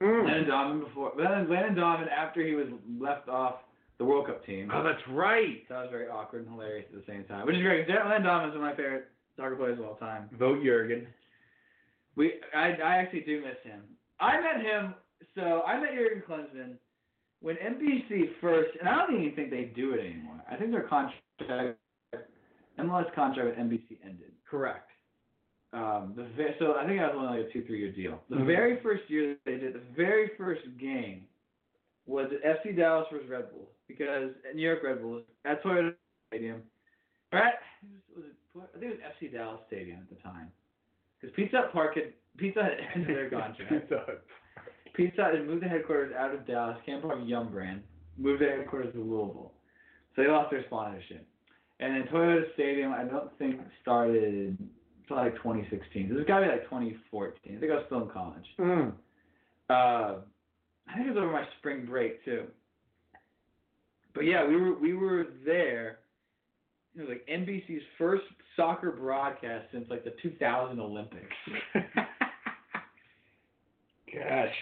[0.02, 0.26] Mm.
[0.26, 1.12] Landon Donovan before.
[1.18, 2.68] Landon, Landon Donovan after he was
[3.00, 3.56] left off
[3.98, 4.72] the World Cup team.
[4.74, 5.64] Oh, that's right.
[5.68, 7.86] So that was very awkward and hilarious at the same time, which is great.
[7.88, 9.08] 'cause Landon Donovan's one of my favorite
[9.38, 10.30] soccer players of all time.
[10.38, 11.08] Vote Jurgen.
[12.16, 13.84] We, I, I actually do miss him.
[14.20, 14.96] I met him.
[15.36, 16.76] So I met Jurgen Klinsmann
[17.42, 20.42] when NBC first, and I don't even think they do it anymore.
[20.50, 21.78] I think their contract,
[22.80, 24.32] MLS contract with NBC ended.
[24.50, 24.90] Correct.
[25.72, 26.26] Um, the
[26.58, 28.24] so I think that was only like a two three year deal.
[28.30, 28.46] The Mhm.
[28.48, 31.28] very first year that they did, the very first game
[32.08, 35.96] was at FC Dallas versus Red Bulls because New York Red Bulls at Toyota
[36.28, 36.64] Stadium.
[37.32, 37.54] Right?
[38.16, 40.52] Was it, I think it was FC Dallas Stadium at the time
[41.20, 43.92] because Pizza Hut Park had Pizza Hut ended their contract.
[44.94, 47.82] Pizza Hut had moved the headquarters out of Dallas, Camp Park Yum brand,
[48.18, 49.54] moved their headquarters to Louisville.
[50.16, 51.26] So they lost their sponsorship.
[51.80, 54.58] And then Toyota Stadium, I don't think started
[55.02, 56.10] until like 2016.
[56.10, 57.56] This has got to be like 2014.
[57.56, 58.46] I think I was still in college.
[58.60, 58.92] Mm.
[59.70, 60.20] Uh,
[60.88, 62.46] I think it was over my spring break too.
[64.14, 66.00] But yeah, we were we were there.
[66.96, 68.24] It was like NBC's first
[68.56, 71.36] soccer broadcast since like the 2000 Olympics.
[74.14, 74.54] Gosh.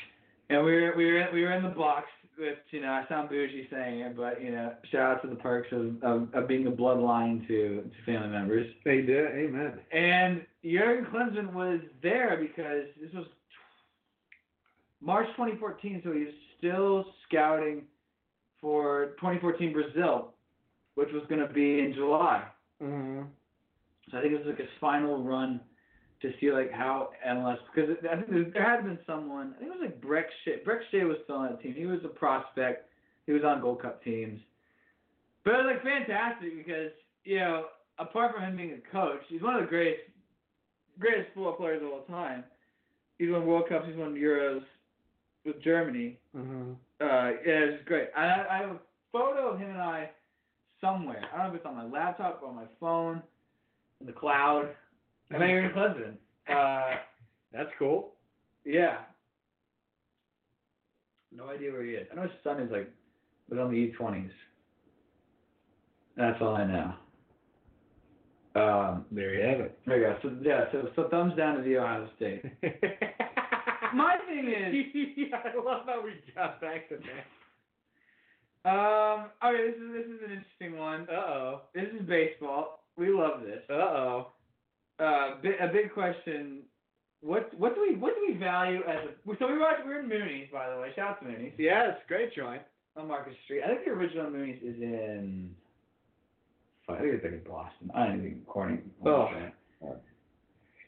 [0.49, 2.07] And we were we were we were in the box
[2.37, 5.35] with you know I sound bougie saying it, but you know shout out to the
[5.35, 8.67] perks of of, of being a bloodline to to family members.
[8.85, 9.25] They did.
[9.25, 9.79] Amen.
[9.91, 13.25] And Jurgen Klinsmann was there because this was
[15.01, 17.83] March 2014, so he was still scouting
[18.59, 20.33] for 2014 Brazil,
[20.95, 22.43] which was going to be in July.
[22.81, 23.23] Mm-hmm.
[24.11, 25.59] So I think it was like his final run
[26.21, 29.79] to see like how MLS because I think there, had been someone I think it
[29.79, 30.63] was like Brek Shea.
[30.65, 31.73] Brek Shea was still on that team.
[31.75, 32.89] He was a prospect.
[33.25, 34.39] He was on Gold Cup teams.
[35.43, 36.91] But it was like fantastic because
[37.23, 37.65] you know
[37.99, 40.03] apart from him being a coach, he's one of the greatest
[40.99, 42.43] greatest football players of all time.
[43.19, 43.85] He's won World Cups.
[43.87, 44.61] He's won Euros
[45.45, 46.17] with Germany.
[46.35, 46.73] Mm-hmm.
[46.99, 48.09] Uh, yeah, it's great.
[48.15, 48.79] I, I have a
[49.11, 50.09] photo of him and I
[50.81, 51.23] somewhere.
[51.33, 53.21] I don't know if it's on my laptop or on my phone,
[54.05, 54.69] the cloud.
[55.33, 56.13] I met Aaron Clemson.
[56.49, 56.97] Uh,
[57.51, 58.13] That's cool.
[58.65, 58.97] yeah.
[61.35, 62.07] No idea where he is.
[62.11, 62.89] I know his son is like,
[63.49, 64.31] was on the E20s.
[66.15, 66.93] That's all I know.
[68.55, 69.77] Um, There you have it.
[69.85, 70.17] there you go.
[70.23, 72.43] So yeah, so so thumbs down to the Ohio State.
[73.93, 78.69] My thing is, I love how we got back to that.
[78.69, 81.01] um, okay, this is this is an interesting one.
[81.07, 81.61] Uh oh.
[81.75, 82.83] This is baseball.
[82.97, 83.61] We love this.
[83.69, 84.27] Uh oh.
[84.99, 86.59] Uh, a big question.
[87.21, 90.09] What what do we what do we value as a so we watch we're in
[90.09, 90.91] Mooney's by the way.
[90.95, 92.61] Shout out to Mooney's Yes, great joint.
[92.95, 93.61] on Market Street.
[93.63, 95.51] I think the original Mooney's is in.
[96.89, 97.91] I think it's like in Boston.
[97.93, 98.89] I don't think Corning.
[99.05, 99.29] Oh.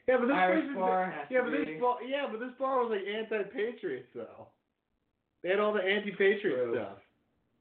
[0.08, 2.82] Yeah, but this Irish place bar has Yeah, but this bar, yeah, but this bar
[2.84, 4.48] was like anti-patriots though.
[5.42, 6.74] They had all the anti-patriot True.
[6.74, 6.98] stuff.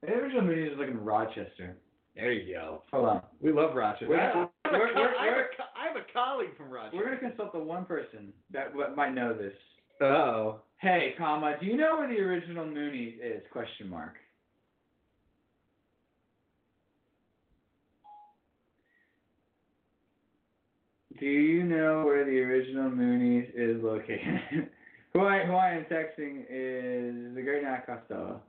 [0.02, 1.76] The original Mooney's is like in Rochester.
[2.16, 2.84] There you go.
[2.92, 3.22] Hold on.
[3.42, 4.10] We love Rochester.
[4.10, 6.70] We're- I, have a we're- we're- I have a co- I have a colleague from
[6.70, 6.98] Rochester.
[6.98, 9.54] We're gonna consult the one person that might know this.
[10.02, 10.62] Oh.
[10.78, 13.44] Hey, comma, do you know where the original Mooney's is?
[13.52, 14.16] Question mark.
[21.20, 24.42] Do you know where the original Mooney's is located?
[25.14, 28.42] who I who I am texting is the great Nat Costello.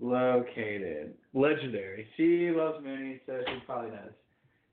[0.00, 1.14] Located.
[1.34, 2.06] Legendary.
[2.16, 4.10] She loves Mooney, so she probably knows.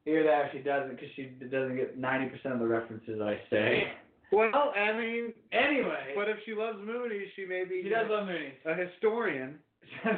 [0.08, 3.84] Either that or she doesn't because she doesn't get 90% of the references I say.
[4.32, 8.28] Well, I mean, Anyway, but if she loves Mooney, she may be she does love
[8.28, 8.54] Mooney.
[8.66, 9.58] a historian,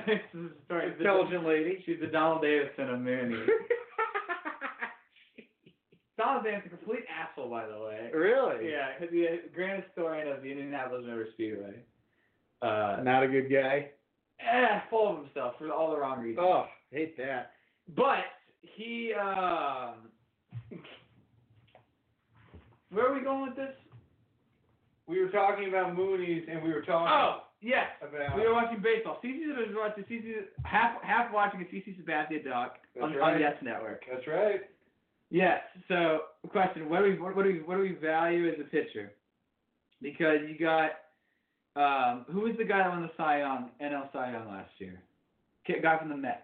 [0.05, 0.91] this is the story.
[0.97, 1.81] intelligent lady.
[1.85, 3.39] She's the Donald Davidson of Mooney.
[6.17, 8.11] Donald Davidson's a complete asshole, by the way.
[8.13, 8.69] really?
[8.69, 11.73] Yeah, because the grand historian of the Indianapolis Motor Speedway.
[12.61, 13.89] Uh, Not a good guy.
[14.49, 16.45] Eh, full of himself for all the wrong reasons.
[16.49, 17.51] Oh, hate that.
[17.95, 18.23] But
[18.61, 19.95] he, um,
[22.91, 23.73] where are we going with this?
[25.07, 27.87] We were talking about Mooney's, and we were talking Oh, yes.
[28.01, 28.35] about.
[28.35, 29.19] We were watching baseball.
[29.23, 33.39] CC was watching CC half half watching a CC Sabathia doc on, That's on right.
[33.39, 34.03] Yes Network.
[34.11, 34.61] That's right.
[35.29, 35.61] Yes.
[35.87, 38.63] So, question: What do we what, what do we what do we value as a
[38.63, 39.11] pitcher?
[40.01, 40.91] Because you got
[41.75, 45.01] um, who was the guy that won the Cy Young NL Cy Young last year?
[45.65, 46.41] Kid- Guy from the Mets.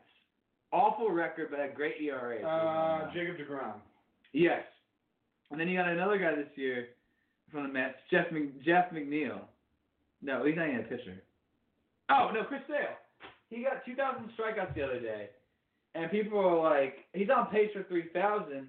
[0.72, 2.42] Awful record, but a great ERA.
[2.44, 3.74] Uh, Jacob Degrom.
[4.34, 4.64] yes.
[5.50, 6.90] And then you got another guy this year
[7.52, 9.40] from the Mets, Jeff Mc, Jeff McNeil.
[10.22, 11.24] No, he's not even a pitcher.
[12.10, 12.96] Oh no, Chris Sale.
[13.50, 15.30] He got 2,000 strikeouts the other day,
[15.96, 18.68] and people are like, he's on pace for 3,000,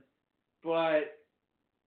[0.62, 1.18] but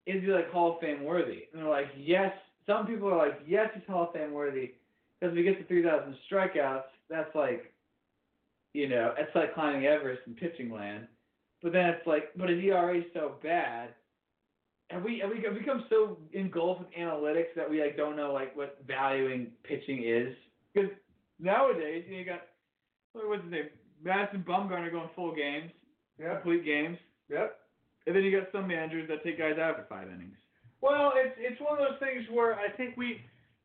[0.06, 1.44] is he like Hall of Fame worthy?
[1.54, 2.34] And they're like, yes.
[2.72, 4.72] Some people are like, yes, he's Hall of Fame worthy
[5.20, 7.74] because if he gets to 3,000 strikeouts, that's like,
[8.74, 11.08] you know, it's like climbing Everest in pitching land.
[11.62, 13.90] But then it's like, but his ERA is so bad.
[14.90, 18.56] Have we have we become so engulfed with analytics that we like don't know like
[18.56, 20.34] what valuing pitching is?
[20.74, 20.90] Because
[21.40, 22.42] nowadays you, know, you got
[23.14, 23.70] what's his name,
[24.04, 25.72] Madison Bumgarner going full games,
[26.20, 26.42] Yep.
[26.44, 26.98] complete games,
[27.30, 27.58] Yep.
[28.08, 30.38] and then you got some managers that take guys out for five innings.
[30.82, 33.22] Well, it's it's one of those things where I think we,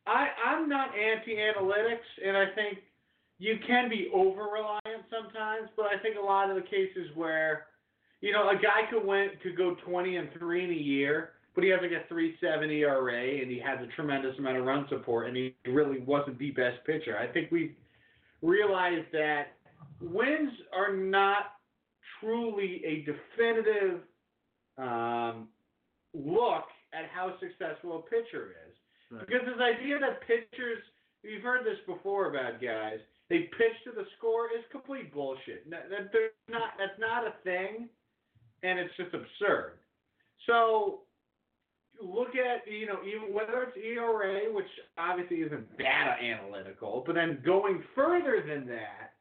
[0.07, 2.79] I I'm not anti-analytics, and I think
[3.39, 7.67] you can be over reliant sometimes, but I think a lot of the cases where,
[8.21, 11.65] you know, a guy could win could go 20 and three in a year, but
[11.65, 15.27] he has like a 3.7 ERA, and he has a tremendous amount of run support,
[15.27, 17.19] and he really wasn't the best pitcher.
[17.19, 17.77] I think we
[18.43, 19.55] realized that
[20.01, 21.53] wins are not
[22.21, 24.01] truly a definitive
[24.79, 25.49] um,
[26.15, 28.75] look at how successful a pitcher is.
[29.11, 29.27] Right.
[29.27, 30.83] Because this idea that pitchers,
[31.23, 35.69] you've heard this before about guys, they pitch to the score is complete bullshit.
[35.71, 37.89] That, that, there's not, that's not a thing,
[38.63, 39.79] and it's just absurd.
[40.47, 41.01] So
[42.01, 44.67] look at, you know, even whether it's ERA, which
[44.99, 49.15] obviously isn't data analytical, but then going further than that,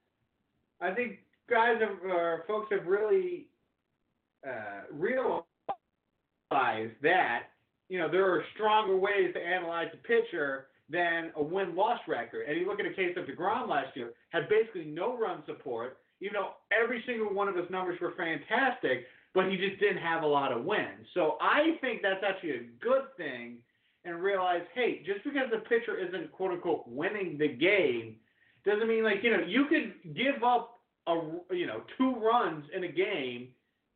[0.82, 3.48] I think guys have, or folks have really
[4.46, 5.46] uh, realized
[7.02, 7.44] that
[7.90, 12.46] you know there are stronger ways to analyze a pitcher than a win-loss record.
[12.48, 15.98] And you look at a case of Degrom last year, had basically no run support,
[16.22, 20.24] even though every single one of his numbers were fantastic, but he just didn't have
[20.24, 21.08] a lot of wins.
[21.14, 23.58] So I think that's actually a good thing.
[24.08, 28.18] And realize, hey, just because the pitcher isn't quote unquote winning the game,
[28.64, 31.16] doesn't mean like you know you could give up a
[31.50, 33.48] you know two runs in a game,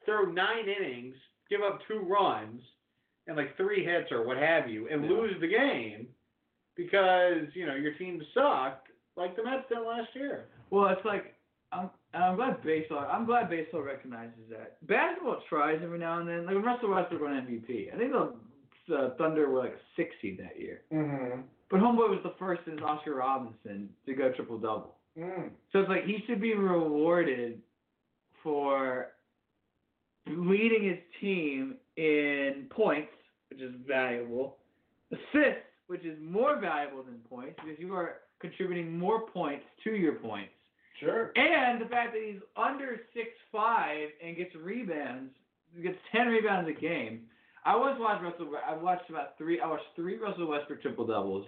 [0.05, 1.13] throw nine innings,
[1.47, 2.59] give up two runs
[3.29, 5.09] and like three hits or what have you, and Yeah.
[5.11, 6.07] lose the game
[6.75, 10.47] because you know your team sucked like the Mets did last year.
[10.71, 11.35] Well, it's like
[11.71, 14.85] I'm I'm glad baseball I'm glad baseball recognizes that.
[14.87, 16.45] Basketball tries every now and then.
[16.45, 18.33] Like when Russell Westbrook won MVP, I think the
[18.87, 20.81] the Thunder were like a six seed that year.
[20.91, 21.41] Mm-hmm.
[21.69, 24.95] But Homeboy was the first since Oscar Robinson to go triple double.
[25.15, 25.51] Mm.
[25.71, 27.61] So it's like he should be rewarded
[28.41, 29.09] for
[30.27, 33.11] leading his team in points,
[33.49, 34.57] which is valuable,
[35.11, 40.13] assists, which is more valuable than points because you are contributing more points to your
[40.13, 40.51] points.
[40.99, 41.31] Sure.
[41.35, 45.31] And the fact that he's under six five and gets rebounds,
[45.81, 47.21] gets ten rebounds a game.
[47.65, 48.51] I once watched Russell.
[48.67, 49.61] I watched about three.
[49.61, 51.45] I watched three Russell Westbrook triple doubles.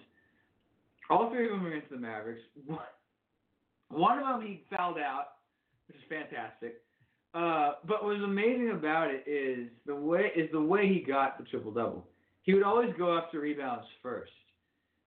[1.10, 2.42] All three of them were against the Mavericks.
[2.66, 2.80] One-
[3.90, 5.34] One of them he fouled out,
[5.88, 6.82] which is fantastic.
[7.34, 11.38] Uh, but what was amazing about it is the way is the way he got
[11.38, 12.06] the triple double.
[12.44, 14.32] He would always go after rebounds first,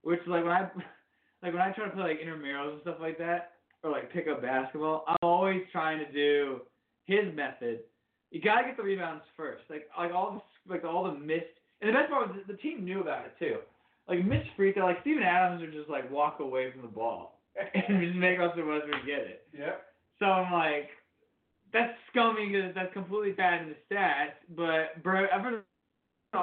[0.02, 0.60] which like when I
[1.42, 3.52] like when I try to play like intramurals and stuff like that,
[3.82, 6.62] or like pick up basketball, I'm always trying to do
[7.04, 7.80] his method.
[8.30, 9.64] You gotta get the rebounds first.
[9.68, 11.44] Like like all the like all the missed
[11.82, 13.58] and the best part was the, team knew about it too.
[14.08, 17.40] Like missed free throw, like Steven Adams would just like walk away from the ball
[17.74, 19.46] and just make Russell Westbrook get it.
[19.52, 19.82] Yep.
[20.18, 20.88] So I'm like,
[21.74, 24.38] that's scummy because that's completely bad in the stats.
[24.56, 25.64] But Bro, I've heard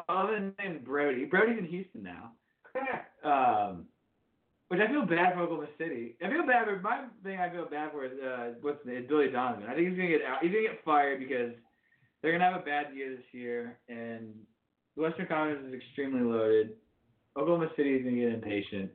[0.08, 1.26] other name Brody.
[1.26, 2.32] Brody's in Houston now.
[3.24, 3.86] Um,
[4.70, 6.16] which I feel bad for Oklahoma City.
[6.26, 7.38] I feel bad for my thing.
[7.38, 9.66] I feel bad for is uh, what's the Billy Donovan.
[9.70, 10.42] I think he's gonna get out.
[10.42, 11.52] He's gonna get fired because
[12.22, 14.34] they're gonna have a bad year this year, and
[14.96, 16.72] the Western Conference is extremely loaded.
[17.38, 18.90] Oklahoma City is gonna get impatient,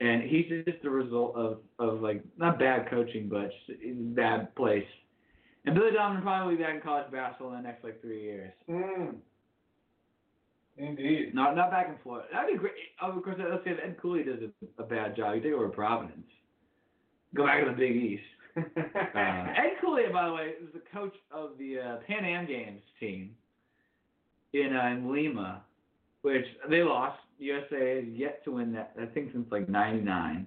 [0.00, 4.54] and he's just the result of of like not bad coaching, but just a bad
[4.54, 4.86] place.
[5.64, 8.22] And Billy Donovan will probably be back in college basketball in the next like three
[8.22, 8.52] years.
[8.68, 9.14] Mm.
[10.76, 11.34] Indeed.
[11.34, 12.26] Not not back in Florida.
[12.32, 12.72] That'd be great.
[13.00, 15.68] Oh, of course, let's say Ed Cooley does a, a bad job, you take over
[15.68, 16.26] Providence.
[17.34, 18.22] Go back to the Big East.
[18.54, 22.82] Uh, Ed Cooley, by the way, is the coach of the uh, Pan Am Games
[23.00, 23.34] team
[24.52, 25.62] in uh, in Lima,
[26.22, 27.18] which they lost.
[27.38, 28.92] USA has yet to win that.
[29.00, 30.46] I think since like '99.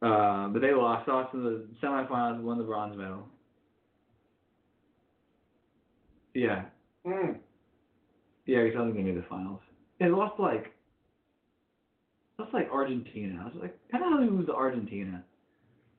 [0.00, 1.08] Uh, but they lost.
[1.08, 2.42] Lost in the semifinals.
[2.42, 3.26] Won the bronze medal.
[6.38, 6.62] Yeah,
[7.06, 7.36] mm.
[8.46, 8.62] yeah.
[8.62, 9.60] Because I don't think they made the finals.
[9.98, 10.72] They lost like.
[12.38, 13.40] Lost like Argentina.
[13.42, 15.24] I was like, how the hell do you lose to Argentina?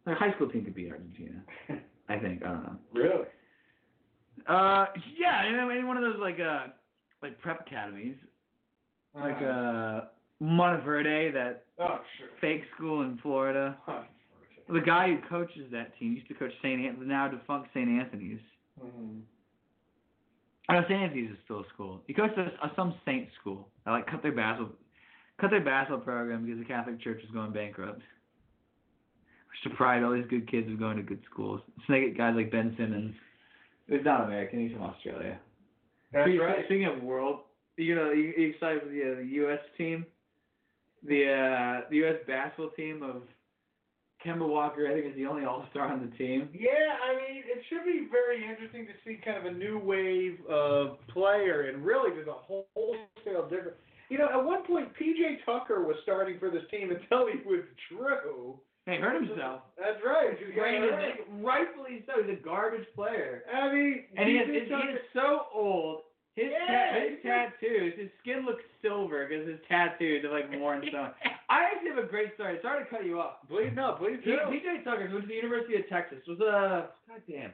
[0.05, 1.41] Like a high school team could beat Argentina.
[2.09, 2.43] I think.
[2.43, 2.75] I don't know.
[2.93, 3.25] Really?
[4.47, 4.85] Uh,
[5.17, 6.67] yeah, know, in one of those like uh,
[7.21, 8.15] like prep academies,
[9.13, 10.01] like uh,
[10.41, 12.27] Montverde, that Oh, sure.
[12.41, 13.77] fake school in Florida.
[13.85, 14.03] Huh.
[14.71, 16.79] The guy who coaches that team used to coach St.
[16.79, 17.89] An- now defunct St.
[17.89, 18.39] Anthony's.
[18.79, 19.21] Mhm.
[20.69, 21.01] I know St.
[21.01, 22.01] Anthony's is still a school.
[22.05, 23.67] He coached a, a, some saint school.
[23.87, 24.75] I like cut their basketball,
[25.41, 28.01] cut their basketball program because the Catholic Church was going bankrupt.
[28.01, 31.61] Which deprived all these good kids of going to good schools.
[31.87, 33.15] So they get guys like Ben Simmons.
[33.87, 34.59] He's not American.
[34.59, 35.39] He's from Australia.
[36.13, 36.65] That's speaking, right.
[36.65, 37.39] Speaking of world,
[37.75, 39.59] you know, you, you excited for the uh, the U.S.
[39.75, 40.05] team,
[41.03, 42.17] the uh, the U.S.
[42.27, 43.23] basketball team of
[44.25, 44.87] Kemba Walker.
[44.87, 46.49] I think is the only All Star on the team.
[46.53, 46.69] Yeah,
[47.03, 50.97] I mean, it should be very interesting to see kind of a new wave of
[51.07, 53.77] player, and really there's a whole wholesale different.
[54.09, 58.59] You know, at one point, PJ Tucker was starting for this team until he withdrew.
[58.85, 59.61] He hurt himself.
[59.77, 60.33] That's right.
[60.39, 61.13] He's got Granted, hurt.
[61.43, 62.23] rightfully so.
[62.23, 63.43] He's a garbage player.
[63.53, 66.01] I mean, And he is, PJ he is so old.
[66.39, 70.79] His Yeah, ta- his tattoos, his skin looks silver because his tattoos are like worn
[70.87, 71.11] stone.
[71.49, 72.59] I actually have a great story.
[72.61, 73.43] Sorry to cut you off.
[73.49, 74.37] Please no, please do.
[74.47, 76.19] PJ Tucker went to the University of Texas.
[76.27, 77.51] Was a goddamn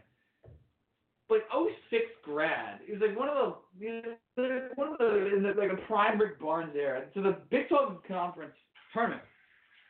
[1.30, 1.44] like
[1.90, 2.80] 06 grad.
[2.86, 3.36] He was like one of
[3.80, 7.04] the you know, one of the in the, like a prime Rick Barnes era.
[7.14, 8.54] So the Big 12 conference
[8.94, 9.22] tournament.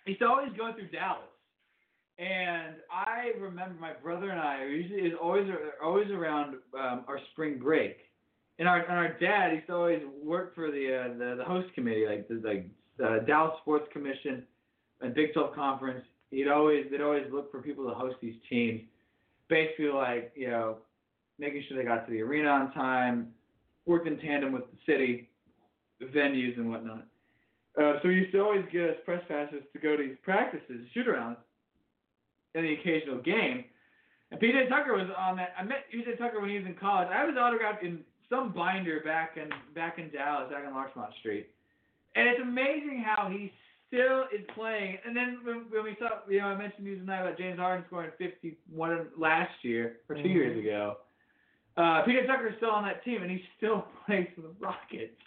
[0.06, 1.28] He used to always go through Dallas.
[2.18, 5.50] And I remember my brother and I are usually is always
[5.84, 7.98] always around um, our spring break.
[8.58, 11.74] And our and our dad used to always work for the uh, the, the host
[11.74, 12.70] committee, like the like
[13.03, 14.43] uh, Dallas Sports Commission
[15.01, 16.06] and Big 12 Conference.
[16.32, 18.82] He'd always they'd always look for people to host these teams,
[19.49, 20.78] basically like you know
[21.38, 23.28] making sure they got to the arena on time,
[23.86, 25.30] worked in tandem with the city,
[25.99, 27.06] the venues and whatnot.
[27.78, 30.88] Uh, so he used to always get us press passes to go to these practices,
[30.93, 31.38] shoot arounds,
[32.53, 33.66] and the occasional game.
[34.32, 35.53] And PJ Tucker was on that.
[35.60, 37.10] I met PJ Tucker when he was in college.
[37.12, 37.99] I was autographed in
[38.30, 41.47] some binder back in back in Dallas, back in Larchmont Street.
[42.15, 43.51] And it's amazing how he
[43.88, 44.97] still is playing.
[45.05, 47.86] And then when, when we saw, you know, I mentioned news tonight about James Harden
[47.88, 50.34] scoring 51 last year or 2 Mhm.
[50.34, 50.97] years ago.
[51.78, 55.19] Uh, PJ Tucker is still on that team, and he still plays for the Rockets.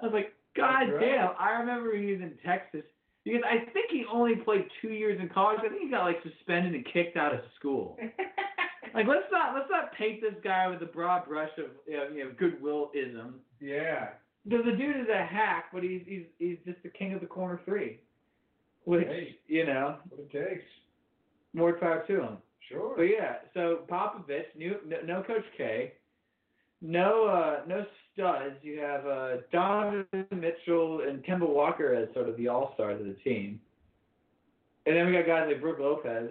[0.00, 1.00] I was like, God That's right.
[1.16, 1.30] damn!
[1.38, 2.82] I remember he was in Texas
[3.24, 5.60] because I think he only played two years in college.
[5.64, 7.98] I think he got like suspended and kicked out of school.
[8.94, 12.08] like let's not let's not paint this guy with the broad brush of you know,
[12.14, 13.32] you know goodwillism.
[13.60, 14.10] yeah.
[14.48, 17.26] Because the dude is a hack, but he's he's he's just the king of the
[17.26, 18.00] corner three.
[18.84, 19.36] Which Hey.
[19.46, 20.64] you know, What it takes.
[21.52, 22.36] more power to him.
[22.68, 22.94] Sure.
[22.96, 25.92] But yeah, so Popovich, new, no, no Coach K,
[26.80, 28.54] no uh, no studs.
[28.62, 33.06] You have uh, Donovan Mitchell and Kemba Walker as sort of the all stars of
[33.06, 33.60] the team,
[34.86, 36.30] and then we got guys like Brook Lopez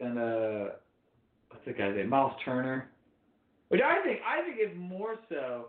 [0.00, 0.64] and uh,
[1.56, 2.08] what's the guy's name?
[2.08, 2.88] Miles Turner,
[3.68, 5.66] which I think I think is more so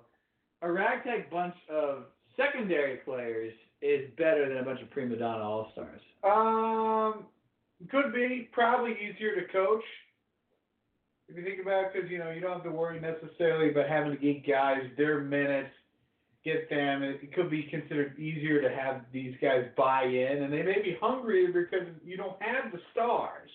[0.62, 2.04] a ragtag bunch of
[2.36, 6.02] secondary players is better than a bunch of prima donna all stars.
[6.24, 7.26] Um,
[7.90, 9.84] could be probably easier to coach.
[11.30, 13.88] If you think about it, because you know you don't have to worry necessarily about
[13.88, 15.70] having to get guys their minutes,
[16.44, 17.04] get them.
[17.04, 20.82] It, it could be considered easier to have these guys buy in, and they may
[20.82, 23.52] be hungrier because you don't have the stars.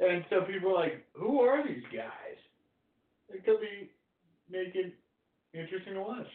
[0.00, 2.38] And so people are like, "Who are these guys?"
[3.28, 3.90] It could be
[4.50, 4.94] make it
[5.52, 6.26] interesting to watch.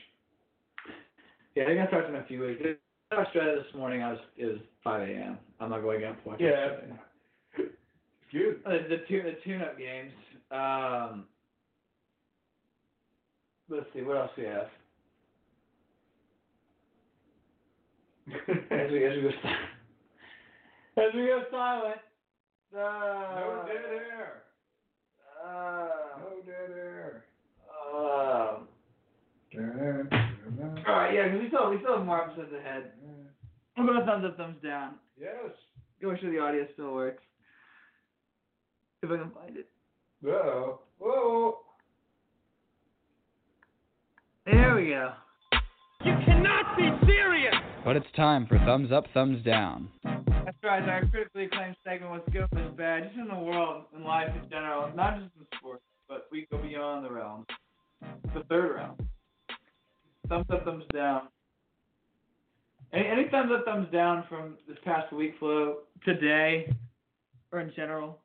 [1.55, 2.61] Yeah, I think I talked to him a few weeks.
[2.63, 2.77] In
[3.17, 5.37] Australia this morning, I was it was 5 a.m.
[5.59, 6.69] I'm not going up to watch Yeah.
[8.31, 8.61] Good.
[8.65, 10.13] Uh, the two the tune-up games.
[10.51, 11.25] Um,
[13.69, 14.67] let's see what else we have.
[18.71, 19.59] as we as we go silent.
[20.97, 22.01] As we go silent.
[22.75, 24.43] Uh, no dead uh, air.
[25.43, 25.87] Uh,
[26.21, 27.25] no dead air.
[27.93, 28.67] Um.
[30.87, 32.91] All right, yeah, because we still we still have more episodes ahead.
[33.77, 34.95] I'm gonna thumbs up, thumbs down.
[35.19, 35.51] Yes.
[36.01, 37.23] Go make sure the audio still works.
[39.01, 39.69] If I can find it.
[40.21, 40.81] Whoa.
[40.99, 41.59] Whoa.
[44.45, 45.13] There we go.
[46.03, 47.55] You cannot be serious.
[47.85, 49.89] But it's time for thumbs up, thumbs down.
[50.45, 54.03] That's right, our critically acclaimed segment, What's Good, What's Bad, just in the world, and
[54.03, 57.45] life in general, not just in sports, but we go beyond the realm.
[58.33, 59.01] The third round.
[60.27, 61.23] Thumbs up, thumbs down.
[62.93, 66.73] Any, any thumbs up, thumbs down from this past week, Flo, today,
[67.51, 68.19] or in general?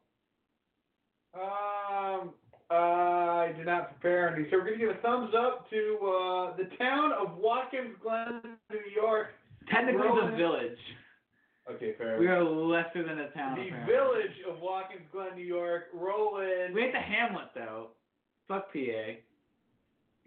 [1.34, 2.30] Um,
[2.70, 4.44] I did not prepare any.
[4.50, 8.40] So we're gonna give a thumbs up to uh, the town of Watkins Glen,
[8.70, 9.28] New York.
[9.70, 10.78] Technically, Rolling- the village.
[11.70, 12.18] Okay, fair.
[12.18, 13.56] We are lesser than a town.
[13.56, 13.94] the apparently.
[13.94, 16.74] village of Watkins Glen, New York, rolling.
[16.74, 17.88] We ain't the Hamlet, though.
[18.48, 19.16] Fuck PA.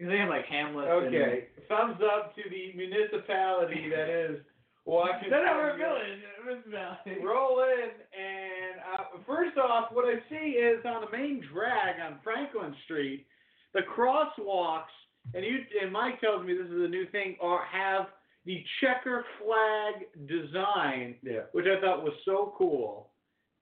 [0.00, 0.88] They have, like, Hamlet.
[0.88, 4.40] Okay, thumbs up to the municipality that is
[4.84, 5.30] Watkins.
[5.30, 6.18] That's our village.
[6.44, 7.22] Municipality.
[7.24, 12.18] Roll in, and uh, first off, what I see is on the main drag on
[12.24, 13.26] Franklin Street,
[13.74, 14.90] the crosswalks,
[15.34, 18.06] and you and Mike tells me this is a new thing, are have
[18.48, 21.42] the checker flag design, Yeah.
[21.52, 23.10] which I thought was so cool.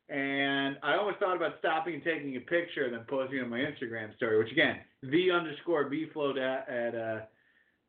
[0.08, 3.58] And I almost thought about stopping and taking a picture and then posting on my
[3.58, 7.20] Instagram story, which again, the underscore bfloat at at uh,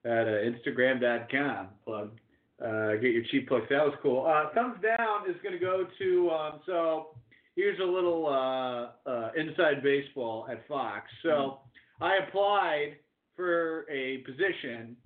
[0.05, 1.67] at uh, Instagram.com.
[1.85, 2.19] Plug.
[2.59, 3.67] Uh, get your cheap plugs.
[3.69, 4.25] That was cool.
[4.25, 6.29] Uh, thumbs down is going to go to.
[6.31, 7.09] Um, so
[7.55, 11.05] here's a little uh, uh, inside baseball at Fox.
[11.21, 11.59] So
[12.01, 12.97] I applied
[13.35, 14.97] for a position,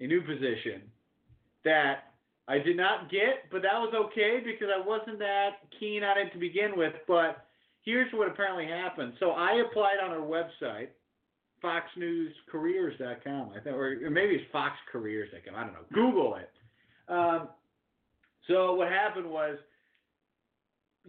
[0.00, 0.90] a new position
[1.64, 2.12] that
[2.48, 6.32] I did not get, but that was okay because I wasn't that keen on it
[6.32, 6.94] to begin with.
[7.06, 7.46] But
[7.82, 9.14] here's what apparently happened.
[9.20, 10.88] So I applied on our website,
[11.62, 13.50] FoxNewsCareers.com.
[13.50, 15.54] I think, or maybe it's FoxCareers.com.
[15.54, 15.84] I don't know.
[15.92, 16.50] Google it.
[17.08, 17.48] Um,
[18.48, 19.56] so what happened was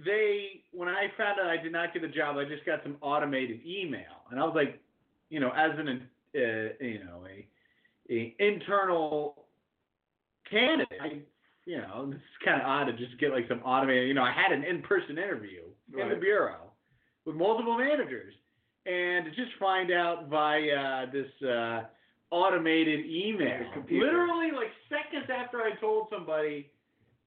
[0.06, 2.98] they when I found out I did not get the job, I just got some
[3.02, 4.80] automated email, and I was like,
[5.30, 6.40] you know, as an uh,
[6.84, 7.48] you know a,
[8.14, 9.43] a internal
[10.50, 11.22] candidate, I,
[11.66, 14.08] you know, it's kind of odd to just get like some automated.
[14.08, 16.72] You know, I had an in-person interview in the bureau
[17.26, 18.34] with multiple managers,
[18.86, 21.84] and to just find out via this uh,
[22.32, 23.48] automated email,
[24.06, 26.70] literally like seconds after I told somebody.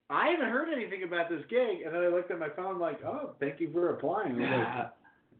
[0.09, 3.03] I haven't heard anything about this gig, and then I looked at my phone like,
[3.05, 4.93] "Oh, thank you for applying." Like,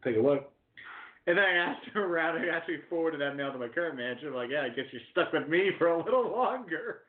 [0.03, 0.51] take a look.
[1.27, 4.29] And then I asked her around, I actually forwarded that mail to my current manager.
[4.29, 7.01] I'm like, yeah, I guess you're stuck with me for a little longer.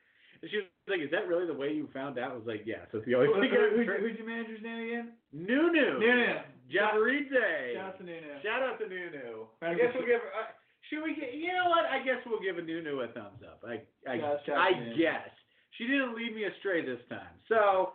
[0.42, 2.30] And she was like, is that really the way you found out?
[2.30, 2.86] I was like, yeah.
[2.92, 5.06] So it's the only Who- thing who- I who's, who's your manager's name again?
[5.32, 5.98] Nunu.
[5.98, 6.34] Nunu.
[6.70, 7.74] Javaride.
[7.74, 8.32] Shout out to Nunu.
[8.42, 9.46] Shout out to Nunu.
[9.62, 10.20] I guess we we'll give.
[10.20, 10.52] Uh,
[10.90, 11.34] should we get?
[11.34, 11.84] You know what?
[11.86, 13.60] I guess we'll give a Nunu a thumbs up.
[13.66, 15.28] I I Shout- shout I guess
[15.76, 17.34] she didn't lead me astray this time.
[17.48, 17.92] So,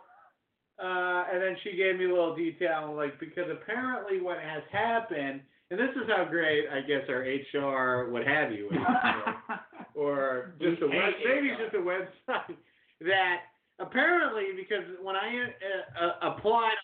[0.82, 5.40] uh, and then she gave me a little detail, like because apparently what has happened,
[5.70, 8.78] and this is how great I guess our HR, what have you, is,
[9.94, 11.58] or just a We web, hate maybe HR.
[11.64, 12.56] just a website
[13.00, 13.36] that
[13.78, 16.76] apparently because when I uh, uh, applied,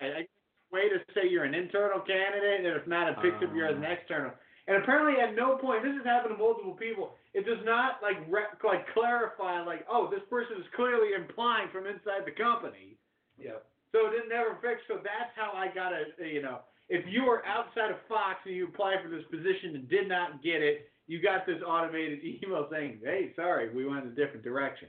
[0.00, 0.26] I, I
[0.72, 3.76] way to say you're an internal candidate, and if not, it picks up you as
[3.76, 4.32] an external.
[4.66, 7.14] And apparently, at no point, this has happened to multiple people.
[7.34, 11.86] It does not like re- like clarify like, oh, this person is clearly implying from
[11.86, 12.96] inside the company.
[13.36, 13.60] Yeah.
[13.92, 14.80] So it didn't never fix.
[14.88, 18.56] So that's how I got a you know, if you were outside of Fox and
[18.56, 22.66] you applied for this position and did not get it, you got this automated email
[22.70, 24.88] saying, hey, sorry, we went in a different direction.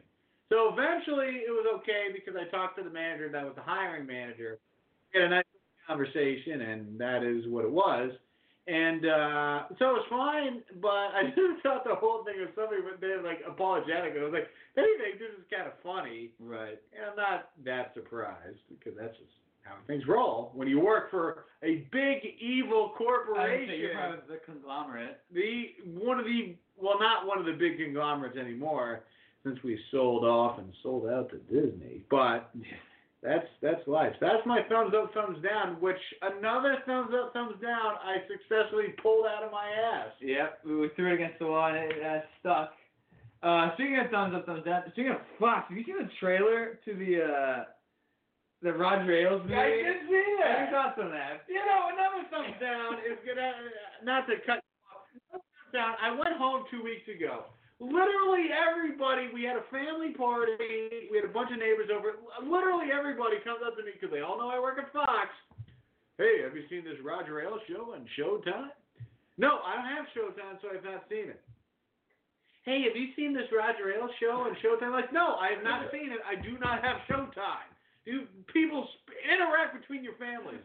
[0.49, 4.05] So eventually it was okay because I talked to the manager that was the hiring
[4.05, 4.59] manager.
[5.13, 5.43] We had a nice
[5.87, 8.11] conversation, and that is what it was.
[8.67, 12.81] And uh, so it was fine, but I just thought the whole thing was somebody
[12.81, 14.17] was being like apologetic.
[14.17, 16.33] And I was like, they think this is kind of funny.
[16.41, 16.81] Right.
[16.93, 20.51] And I'm not that surprised because that's just how things roll.
[20.53, 25.19] When you work for a big evil say corporation, you're part of the conglomerate.
[25.33, 29.03] the one of the well, not one of the big conglomerates anymore,
[29.43, 32.03] since we sold off and sold out to Disney.
[32.09, 32.51] But
[33.23, 34.13] that's that's life.
[34.21, 35.81] That's my thumbs up, thumbs down.
[35.81, 37.95] Which another thumbs up, thumbs down.
[38.03, 40.11] I successfully pulled out of my ass.
[40.21, 42.73] Yep, we threw it against the wall and it uh, stuck.
[43.41, 44.83] Uh, speaking of thumbs up, thumbs down.
[44.91, 47.63] Speaking of Fox, have you seen the trailer to the uh,
[48.61, 49.55] the Roger Ailes movie?
[49.55, 50.59] I did see that.
[50.59, 51.43] your thoughts on that?
[51.47, 55.05] You know, another thumbs down is gonna uh, not to cut off.
[55.31, 55.93] Thumbs down.
[56.01, 57.51] I went home two weeks ago.
[57.83, 59.27] Literally everybody.
[59.35, 60.55] We had a family party.
[61.11, 62.15] We had a bunch of neighbors over.
[62.39, 65.27] Literally everybody comes up to me because they all know I work at Fox.
[66.15, 68.71] Hey, have you seen this Roger Ailes show on Showtime?
[69.35, 71.43] No, I don't have Showtime, so I've not seen it.
[72.63, 74.95] hey, have you seen this Roger Ailes show on Showtime?
[74.95, 76.23] Like, no, I have not seen it.
[76.23, 77.74] I do not have Showtime.
[78.05, 80.61] You people sp- interact between your families.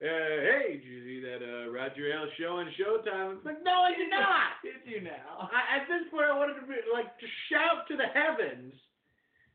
[0.00, 3.36] Uh, hey, did you see that uh, Roger Ailes show on Showtime?
[3.36, 4.56] It's like, no, I did not.
[4.64, 5.48] Did you now?
[5.52, 8.72] I, at this point, I wanted to be like to shout to the heavens.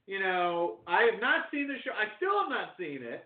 [0.05, 1.89] You know, I have not seen the show.
[1.97, 3.25] I still have not seen it.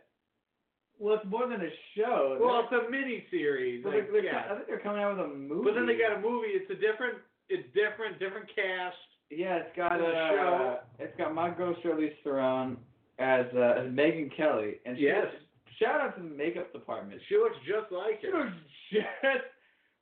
[0.97, 2.39] Well, it's more than a show.
[2.39, 3.83] Well, it's a mini series.
[3.83, 4.47] Well, Like, yeah.
[4.51, 5.63] I think they're coming out with a movie.
[5.63, 6.55] But then they got a movie.
[6.55, 7.19] It's a different.
[7.51, 8.19] It's different.
[8.19, 8.95] Different cast.
[9.27, 10.07] Yeah, it's got a.
[10.07, 10.79] uh, show.
[10.99, 12.77] it's got my ghost Charlize Theron
[13.19, 15.27] as uh, as Megyn Kelly, and she Yes.
[15.79, 17.21] shout out to the makeup department.
[17.29, 18.53] She looks just like her.
[18.89, 19.45] She looks just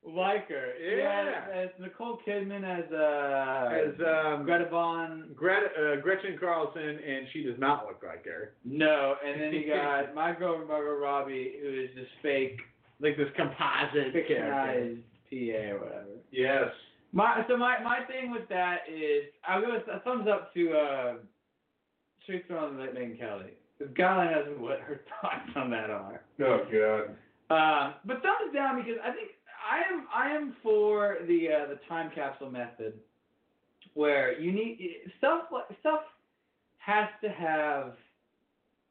[0.04, 0.72] like her.
[0.80, 1.46] Yeah.
[1.52, 3.94] as Nicole Kidman as uh As
[4.38, 5.30] um, Greta Von.
[5.34, 8.52] Gret- uh, Gretchen Carlson, and she does not look like her.
[8.64, 12.58] No, and then you got my girl Margot Robbie, who is this fake,
[13.00, 14.34] Like this composite character.
[14.34, 16.04] fictionized PA or whatever.
[16.30, 16.68] Yes.
[17.12, 20.72] My so my my thing with that is I'll give a, a thumbs up to
[20.72, 21.14] uh
[22.28, 23.52] Charlize Theron and Megyn Kelly.
[23.78, 26.22] Because God knows what her thoughts on that are.
[26.40, 27.16] Oh God.
[27.50, 29.30] Uh, but thumbs down because I think
[29.70, 32.94] I am I am for the uh, the time capsule method,
[33.94, 35.42] where you need stuff
[35.80, 36.02] stuff
[36.78, 37.94] has to have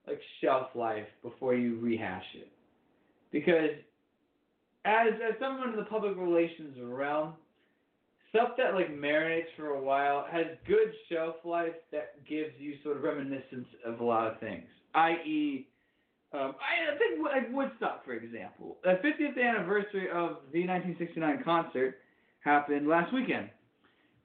[0.07, 2.49] like shelf life before you rehash it,
[3.31, 3.71] because
[4.85, 7.33] as as someone in the public relations realm,
[8.29, 12.97] stuff that like marinates for a while has good shelf life that gives you sort
[12.97, 14.65] of reminiscence of a lot of things,
[14.95, 15.67] i.e.
[16.33, 21.99] Um, I I think like Woodstock, for example, the 50th anniversary of the 1969 concert
[22.41, 23.49] happened last weekend,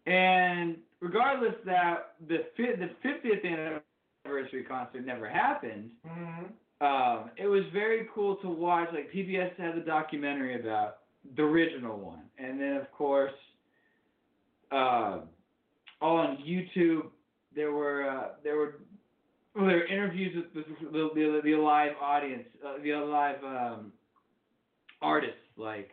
[0.07, 3.83] and regardless that the fi- the 50th
[4.25, 5.91] anniversary concert never happened,
[6.81, 8.89] um, it was very cool to watch.
[8.93, 10.99] Like PBS had a documentary about
[11.37, 13.33] the original one, and then of course,
[14.73, 15.21] uh,
[16.01, 17.11] on YouTube
[17.55, 18.81] there were uh, there were
[19.55, 23.93] well, there were interviews with, the, the the live audience, uh, the live um,
[25.01, 25.91] artists like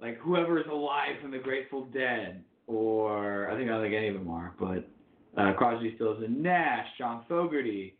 [0.00, 4.14] like whoever's alive from the Grateful Dead, or I think I don't think any of
[4.14, 4.88] them are, but
[5.40, 7.96] uh, Crosby, Stills and Nash, John Fogerty,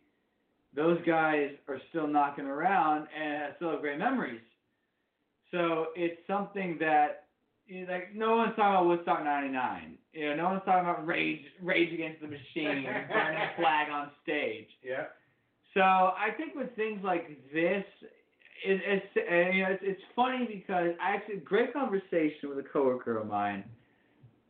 [0.75, 4.41] those guys are still knocking around and still have great memories.
[5.51, 7.26] So it's something that
[7.89, 9.97] like no one's talking about Woodstock '99.
[10.13, 14.11] You know, no one's talking about Rage Rage Against the Machine, burning a flag on
[14.23, 14.67] stage.
[14.83, 15.05] Yeah.
[15.73, 17.83] So I think with things like this,
[18.65, 22.63] it, it's uh, you know it's, it's funny because I actually great conversation with a
[22.63, 23.63] coworker of mine.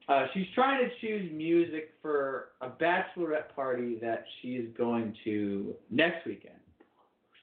[0.07, 5.76] Uh, she's trying to choose music for a bachelorette party that she is going to
[5.89, 6.55] next weekend,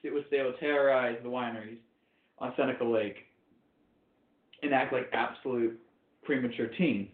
[0.02, 1.76] which they will terrorize the wineries
[2.38, 3.16] on Seneca Lake
[4.64, 5.78] and act like absolute
[6.24, 7.08] premature teens.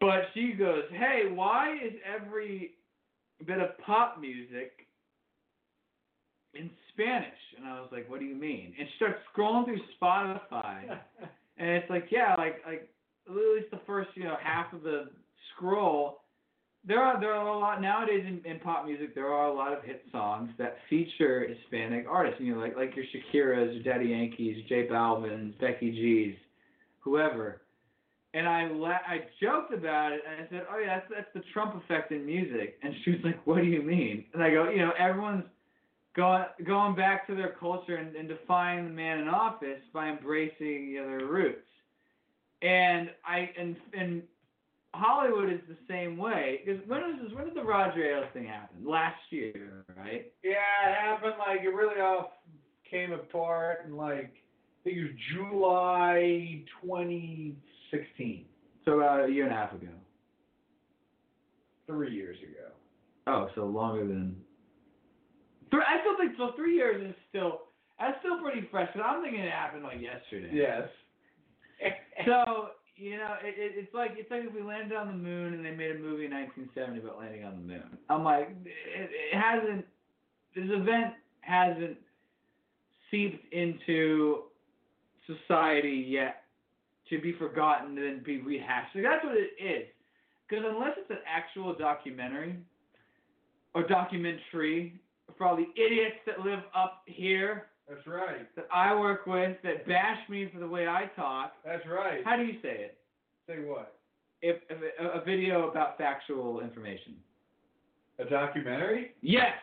[0.00, 2.72] But she goes, "Hey, why is every
[3.46, 4.86] bit of pop music
[6.54, 9.80] in Spanish?" And I was like, "What do you mean?" And she starts scrolling through
[10.00, 10.98] Spotify,
[11.56, 12.88] and it's like, yeah, like like
[13.26, 15.10] at least the first you know half of the
[15.54, 16.20] scroll.
[16.86, 19.14] There are there are a lot nowadays in, in pop music.
[19.14, 22.40] There are a lot of hit songs that feature Hispanic artists.
[22.40, 26.36] You know, like like your Shakiras, your Daddy Yankees, J Balvin's, Becky G's,
[27.04, 27.60] whoever.
[28.32, 31.42] And I la- I joked about it and I said, oh yeah, that's that's the
[31.52, 32.78] Trump effect in music.
[32.82, 34.24] And she was like, what do you mean?
[34.34, 35.44] And I go, you know, everyone's
[36.16, 40.88] going going back to their culture and, and defying the man in office by embracing
[40.88, 41.60] you know, their roots.
[42.62, 44.22] And I and and
[44.94, 46.62] Hollywood is the same way.
[46.64, 48.84] Because when was this, when did the Roger Ailes thing happen?
[48.84, 50.32] Last year, right?
[50.42, 52.32] Yeah, it happened like it really all
[52.90, 54.34] came apart and like
[54.84, 58.44] think it was July 2016,
[58.84, 59.88] So about a year and a half ago.
[61.86, 62.68] three years ago.
[63.26, 64.36] Oh, so longer than.
[65.70, 66.52] Three, I still think so.
[66.56, 67.62] Three years is still
[67.98, 68.88] that's still pretty fresh.
[68.94, 70.50] But I'm thinking it happened like yesterday.
[70.52, 70.88] Yes.
[72.26, 75.52] So you know, it, it, it's like it's like if we landed on the moon
[75.54, 77.98] and they made a movie in 1970 about landing on the moon.
[78.08, 79.84] I'm like, it, it hasn't.
[80.54, 81.98] This event hasn't
[83.10, 84.44] seeped into
[85.26, 86.44] society yet
[87.10, 88.94] to be forgotten and then be rehashed.
[88.94, 89.86] Like, that's what it is.
[90.48, 92.56] Because unless it's an actual documentary
[93.74, 95.00] or documentary
[95.36, 98.54] for all the idiots that live up here That's right.
[98.56, 101.52] that I work with that bash me for the way I talk.
[101.64, 102.20] That's right.
[102.24, 102.98] How do you say it?
[103.48, 103.96] Say what?
[104.42, 107.14] If, if a, a video about factual information.
[108.18, 109.12] A documentary?
[109.22, 109.54] Yes.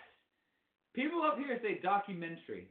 [0.94, 2.68] People up here say documentary.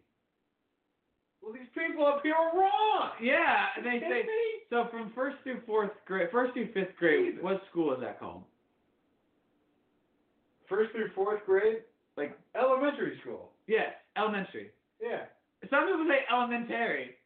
[1.42, 3.10] Well, these people up here are wrong.
[3.22, 4.22] Yeah, and they say
[4.68, 7.32] so from first through fourth grade, first through fifth grade.
[7.32, 7.42] Jesus.
[7.42, 8.42] What school is that called?
[10.68, 11.78] First through fourth grade,
[12.16, 13.50] Like elementary school.
[13.66, 14.70] yes, elementary.
[15.02, 15.24] Yeah,
[15.70, 17.16] Some people say elementary.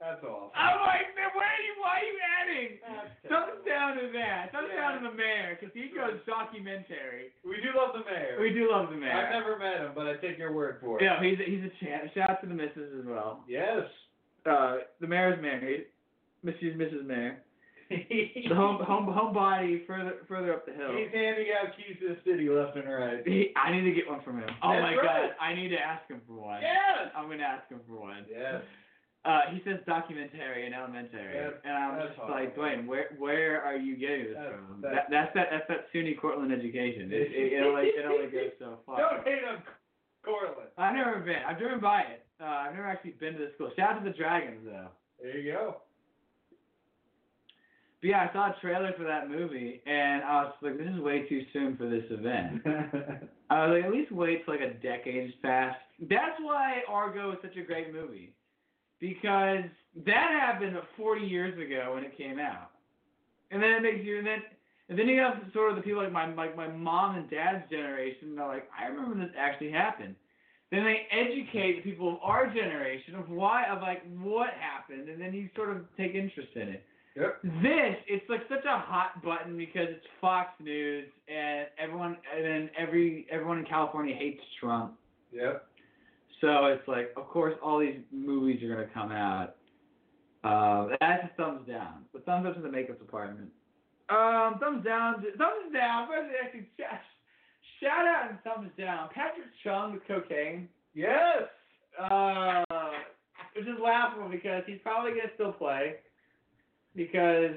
[0.00, 0.54] That's awful.
[0.54, 1.74] I'm like, man, where are you?
[1.82, 2.70] Why are you adding?
[2.82, 3.66] That's Thumbs terrible.
[3.66, 4.52] down to that.
[4.54, 4.80] Thumbs Yeah.
[4.80, 7.34] down to the mayor because he goes documentary.
[7.44, 8.38] We do love the mayor.
[8.40, 9.10] We do love the mayor.
[9.12, 11.04] I've never met him, but I take your word for it.
[11.04, 12.10] Yeah, he's a, he's a champ.
[12.14, 13.42] Shout out to the missus as well.
[13.48, 13.84] Yes.
[14.46, 15.86] Uh, the mayor's married.
[16.46, 16.78] Mrs.
[16.78, 17.04] Mrs.
[17.04, 17.42] Mayor.
[17.90, 20.92] The home home homebody further further up the hill.
[20.94, 23.26] He's handing out keys to the city left and right.
[23.26, 24.48] He, I need to get one from him.
[24.62, 25.02] Oh That's my right.
[25.02, 26.60] god, I need to ask him for one.
[26.62, 27.10] Yes.
[27.16, 28.26] I'm gonna ask him for one.
[28.30, 28.60] Yes.
[29.28, 32.56] Uh, he says documentary and elementary, That's- and I'm just like.
[32.56, 34.80] Dwayne, where where are you getting this That's- from?
[34.80, 37.12] that's- that, that's that that's that SUNY Cortland education.
[37.12, 38.96] It, it, it only it only goes so far.
[38.96, 39.60] Don't hate on
[40.24, 40.70] Cortland.
[40.78, 41.44] I've never been.
[41.46, 42.24] I've driven by it.
[42.40, 43.70] Uh, I've never actually been to the school.
[43.76, 44.88] Shout out to the Dragons though.
[45.20, 45.76] There you go.
[48.00, 51.00] But yeah, I saw a trailer for that movie, and I was like, this is
[51.00, 52.62] way too soon for this event.
[53.50, 55.80] I was like, at least wait till like a decade has passed.
[56.00, 58.34] That's why Argo is such a great movie,
[59.00, 59.64] because
[60.06, 62.70] that happened 40 years ago when it came out,
[63.50, 64.42] and then it makes you, and then,
[64.88, 67.68] and then you have sort of the people like my like my mom and dad's
[67.70, 68.34] generation.
[68.36, 70.14] They're like, I remember this actually happened.
[70.70, 75.20] Then they educate the people of our generation of why, of like what happened, and
[75.20, 76.84] then you sort of take interest in it.
[77.16, 77.42] Yep.
[77.42, 82.70] This, it's like such a hot button because it's Fox News and everyone, and then
[82.78, 84.94] every everyone in California hates Trump.
[85.32, 85.66] Yep.
[86.40, 89.56] So it's like, of course, all these movies are gonna come out.
[90.44, 92.04] Uh, that's a thumbs down.
[92.12, 93.50] But thumbs up to the makeup department.
[94.08, 95.22] Um, thumbs down.
[95.36, 96.06] Thumbs down.
[96.08, 97.00] First, actually, shout,
[97.80, 99.08] shout out and thumbs down.
[99.12, 100.68] Patrick Chung with cocaine.
[100.94, 101.42] Yes.
[101.98, 102.64] Uh,
[103.56, 105.96] which is laughable because he's probably gonna still play
[106.94, 107.56] because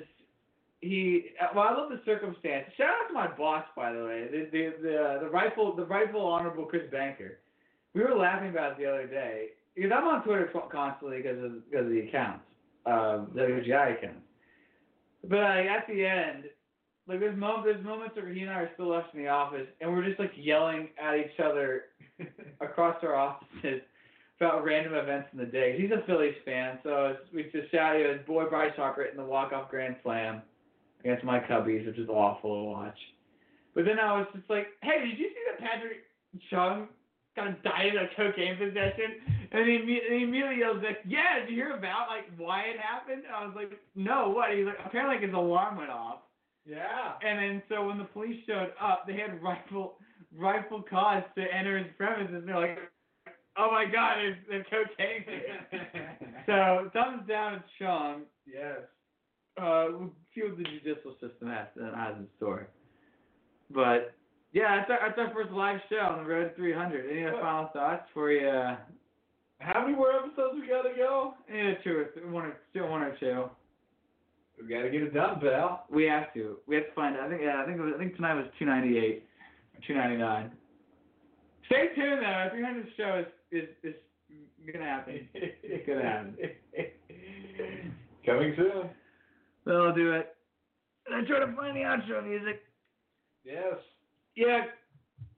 [0.82, 1.30] he.
[1.40, 2.66] uh, Well, I love the circumstance.
[2.78, 6.26] Shout out to my boss, by the way, the the the, the rightful the rightful
[6.26, 7.38] honorable Chris Banker.
[7.94, 11.70] We were laughing about it the other day because I'm on Twitter constantly because of
[11.70, 12.46] because of the accounts,
[12.86, 14.22] um, WGI accounts.
[15.24, 16.46] But like, at the end,
[17.08, 19.68] like there's moments there's moments where he and I are still left in the office
[19.82, 21.84] and we're just like yelling at each other
[22.62, 23.82] across our offices
[24.38, 25.76] about random events in the day.
[25.80, 29.26] He's a Phillies fan, so we just shout you his boy Bryce Harper hitting the
[29.26, 30.42] walk-off grand slam
[31.02, 32.98] against my Cubbies, which is awful to watch.
[33.76, 36.06] But then I was just like, hey, did you see that Patrick
[36.50, 36.88] Chung
[37.38, 39.22] of died of cocaine possession?
[39.52, 42.80] And he, and he immediately yells like, yeah, did you hear about like why it
[42.80, 43.24] happened?
[43.26, 44.56] And I was like, no, what?
[44.56, 46.20] He's like, apparently like, his alarm went off.
[46.66, 47.14] Yeah.
[47.26, 49.98] And then so when the police showed up, they had rifle
[50.36, 52.44] rifle cause to enter his premises.
[52.46, 52.78] They're like,
[53.58, 58.22] "Oh my God, there's, there's cocaine here." so thumbs down Sean.
[58.46, 58.80] Yes.
[59.60, 62.68] Uh, we'll see what the judicial system has has in store.
[63.70, 64.14] But
[64.54, 67.10] yeah, that's our, that's our first live show on the road to 300.
[67.12, 68.48] Any other final thoughts for you?
[68.48, 68.78] Uh,
[69.60, 71.34] How many more episodes we gotta go?
[71.54, 73.46] Yeah, two or th- one or two, one or two.
[74.62, 75.86] We gotta get it done, pal.
[75.90, 76.58] We have to.
[76.68, 77.16] We have to find.
[77.18, 77.42] I think.
[77.44, 77.62] Yeah.
[77.62, 77.78] I think.
[77.78, 79.24] It was, I think tonight was 298
[79.76, 80.52] or 299.
[81.66, 82.26] Stay tuned though.
[82.26, 83.96] Our 300 show is is
[84.60, 85.28] is gonna happen.
[85.34, 86.38] It's gonna happen.
[88.26, 88.90] Coming soon.
[89.66, 90.36] That'll do it.
[91.08, 92.62] And I try to find the outro music.
[93.44, 93.76] Yes.
[94.36, 94.66] Yeah.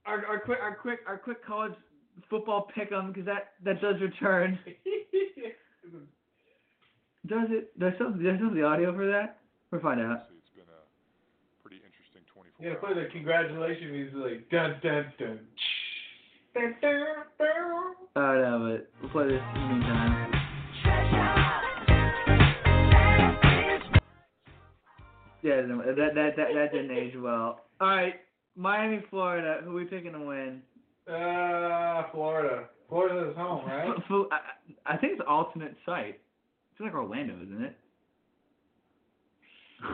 [0.05, 1.73] Our our quick our quick our quick college
[2.29, 4.59] football pick'em because that that does return.
[7.25, 7.79] Does it?
[7.79, 9.37] Does I still, do I still the audio for that?
[9.71, 10.27] We'll find out.
[10.27, 15.13] It's been a pretty interesting 24 You gotta play the congratulations music like dun dun
[15.17, 15.39] dun.
[16.53, 17.05] Dun, dun,
[17.39, 17.95] dun.
[18.17, 20.33] Oh no, but we'll play this in the meantime.
[25.41, 27.61] Yeah, that that that that didn't age well.
[27.79, 28.15] All right,
[28.55, 29.61] Miami, Florida.
[29.63, 30.61] Who we picking to win?
[31.07, 32.65] Uh, Florida.
[32.89, 33.95] Florida's home, right?
[34.85, 36.19] I think it's alternate site.
[36.71, 37.75] It's like Orlando, isn't it?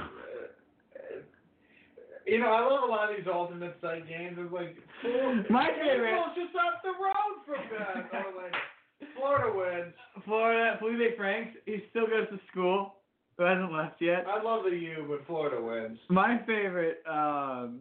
[2.25, 4.37] You know, I love a lot of these alternate site games.
[4.39, 4.75] It's like
[5.49, 8.13] My favorite- It's just up the road from that.
[8.25, 8.57] Orlando.
[9.17, 9.93] Florida wins.
[10.25, 11.57] Florida, Felipe Franks.
[11.65, 12.95] He still goes to school.
[13.39, 14.25] Who hasn't left yet.
[14.27, 15.97] I love the U, but Florida wins.
[16.09, 17.79] My favorite, um,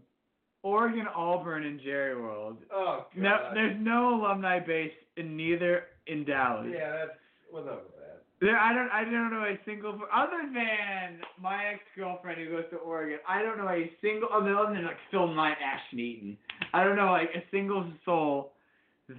[0.68, 2.58] Oregon, Auburn, and Jerry World.
[2.72, 3.22] Oh God.
[3.22, 6.66] No, there's no alumni base in neither in Dallas.
[6.70, 7.18] Yeah, that's
[7.50, 8.22] what's up with that.
[8.40, 12.76] There, I don't, I don't know a single, other than my ex-girlfriend who goes to
[12.76, 13.18] Oregon.
[13.28, 16.38] I don't know a single, other than like Phil Knight, Ashton Eaton.
[16.72, 18.52] I don't know like a single soul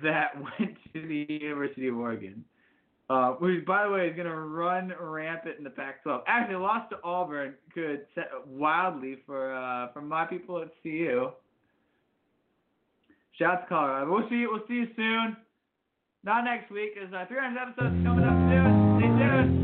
[0.03, 2.45] that went to the University of Oregon.
[3.09, 6.21] Uh, who, by the way, is going to run rampant in the Pac-12.
[6.27, 11.31] Actually, lost to Auburn could set wildly for uh, for my people at CU.
[13.39, 14.11] Shout to Colorado.
[14.11, 14.45] We'll see.
[14.47, 15.37] We'll see you soon.
[16.23, 16.91] Not next week.
[17.01, 18.99] Is uh, 300 episodes coming up soon.
[18.99, 19.58] Stay tuned.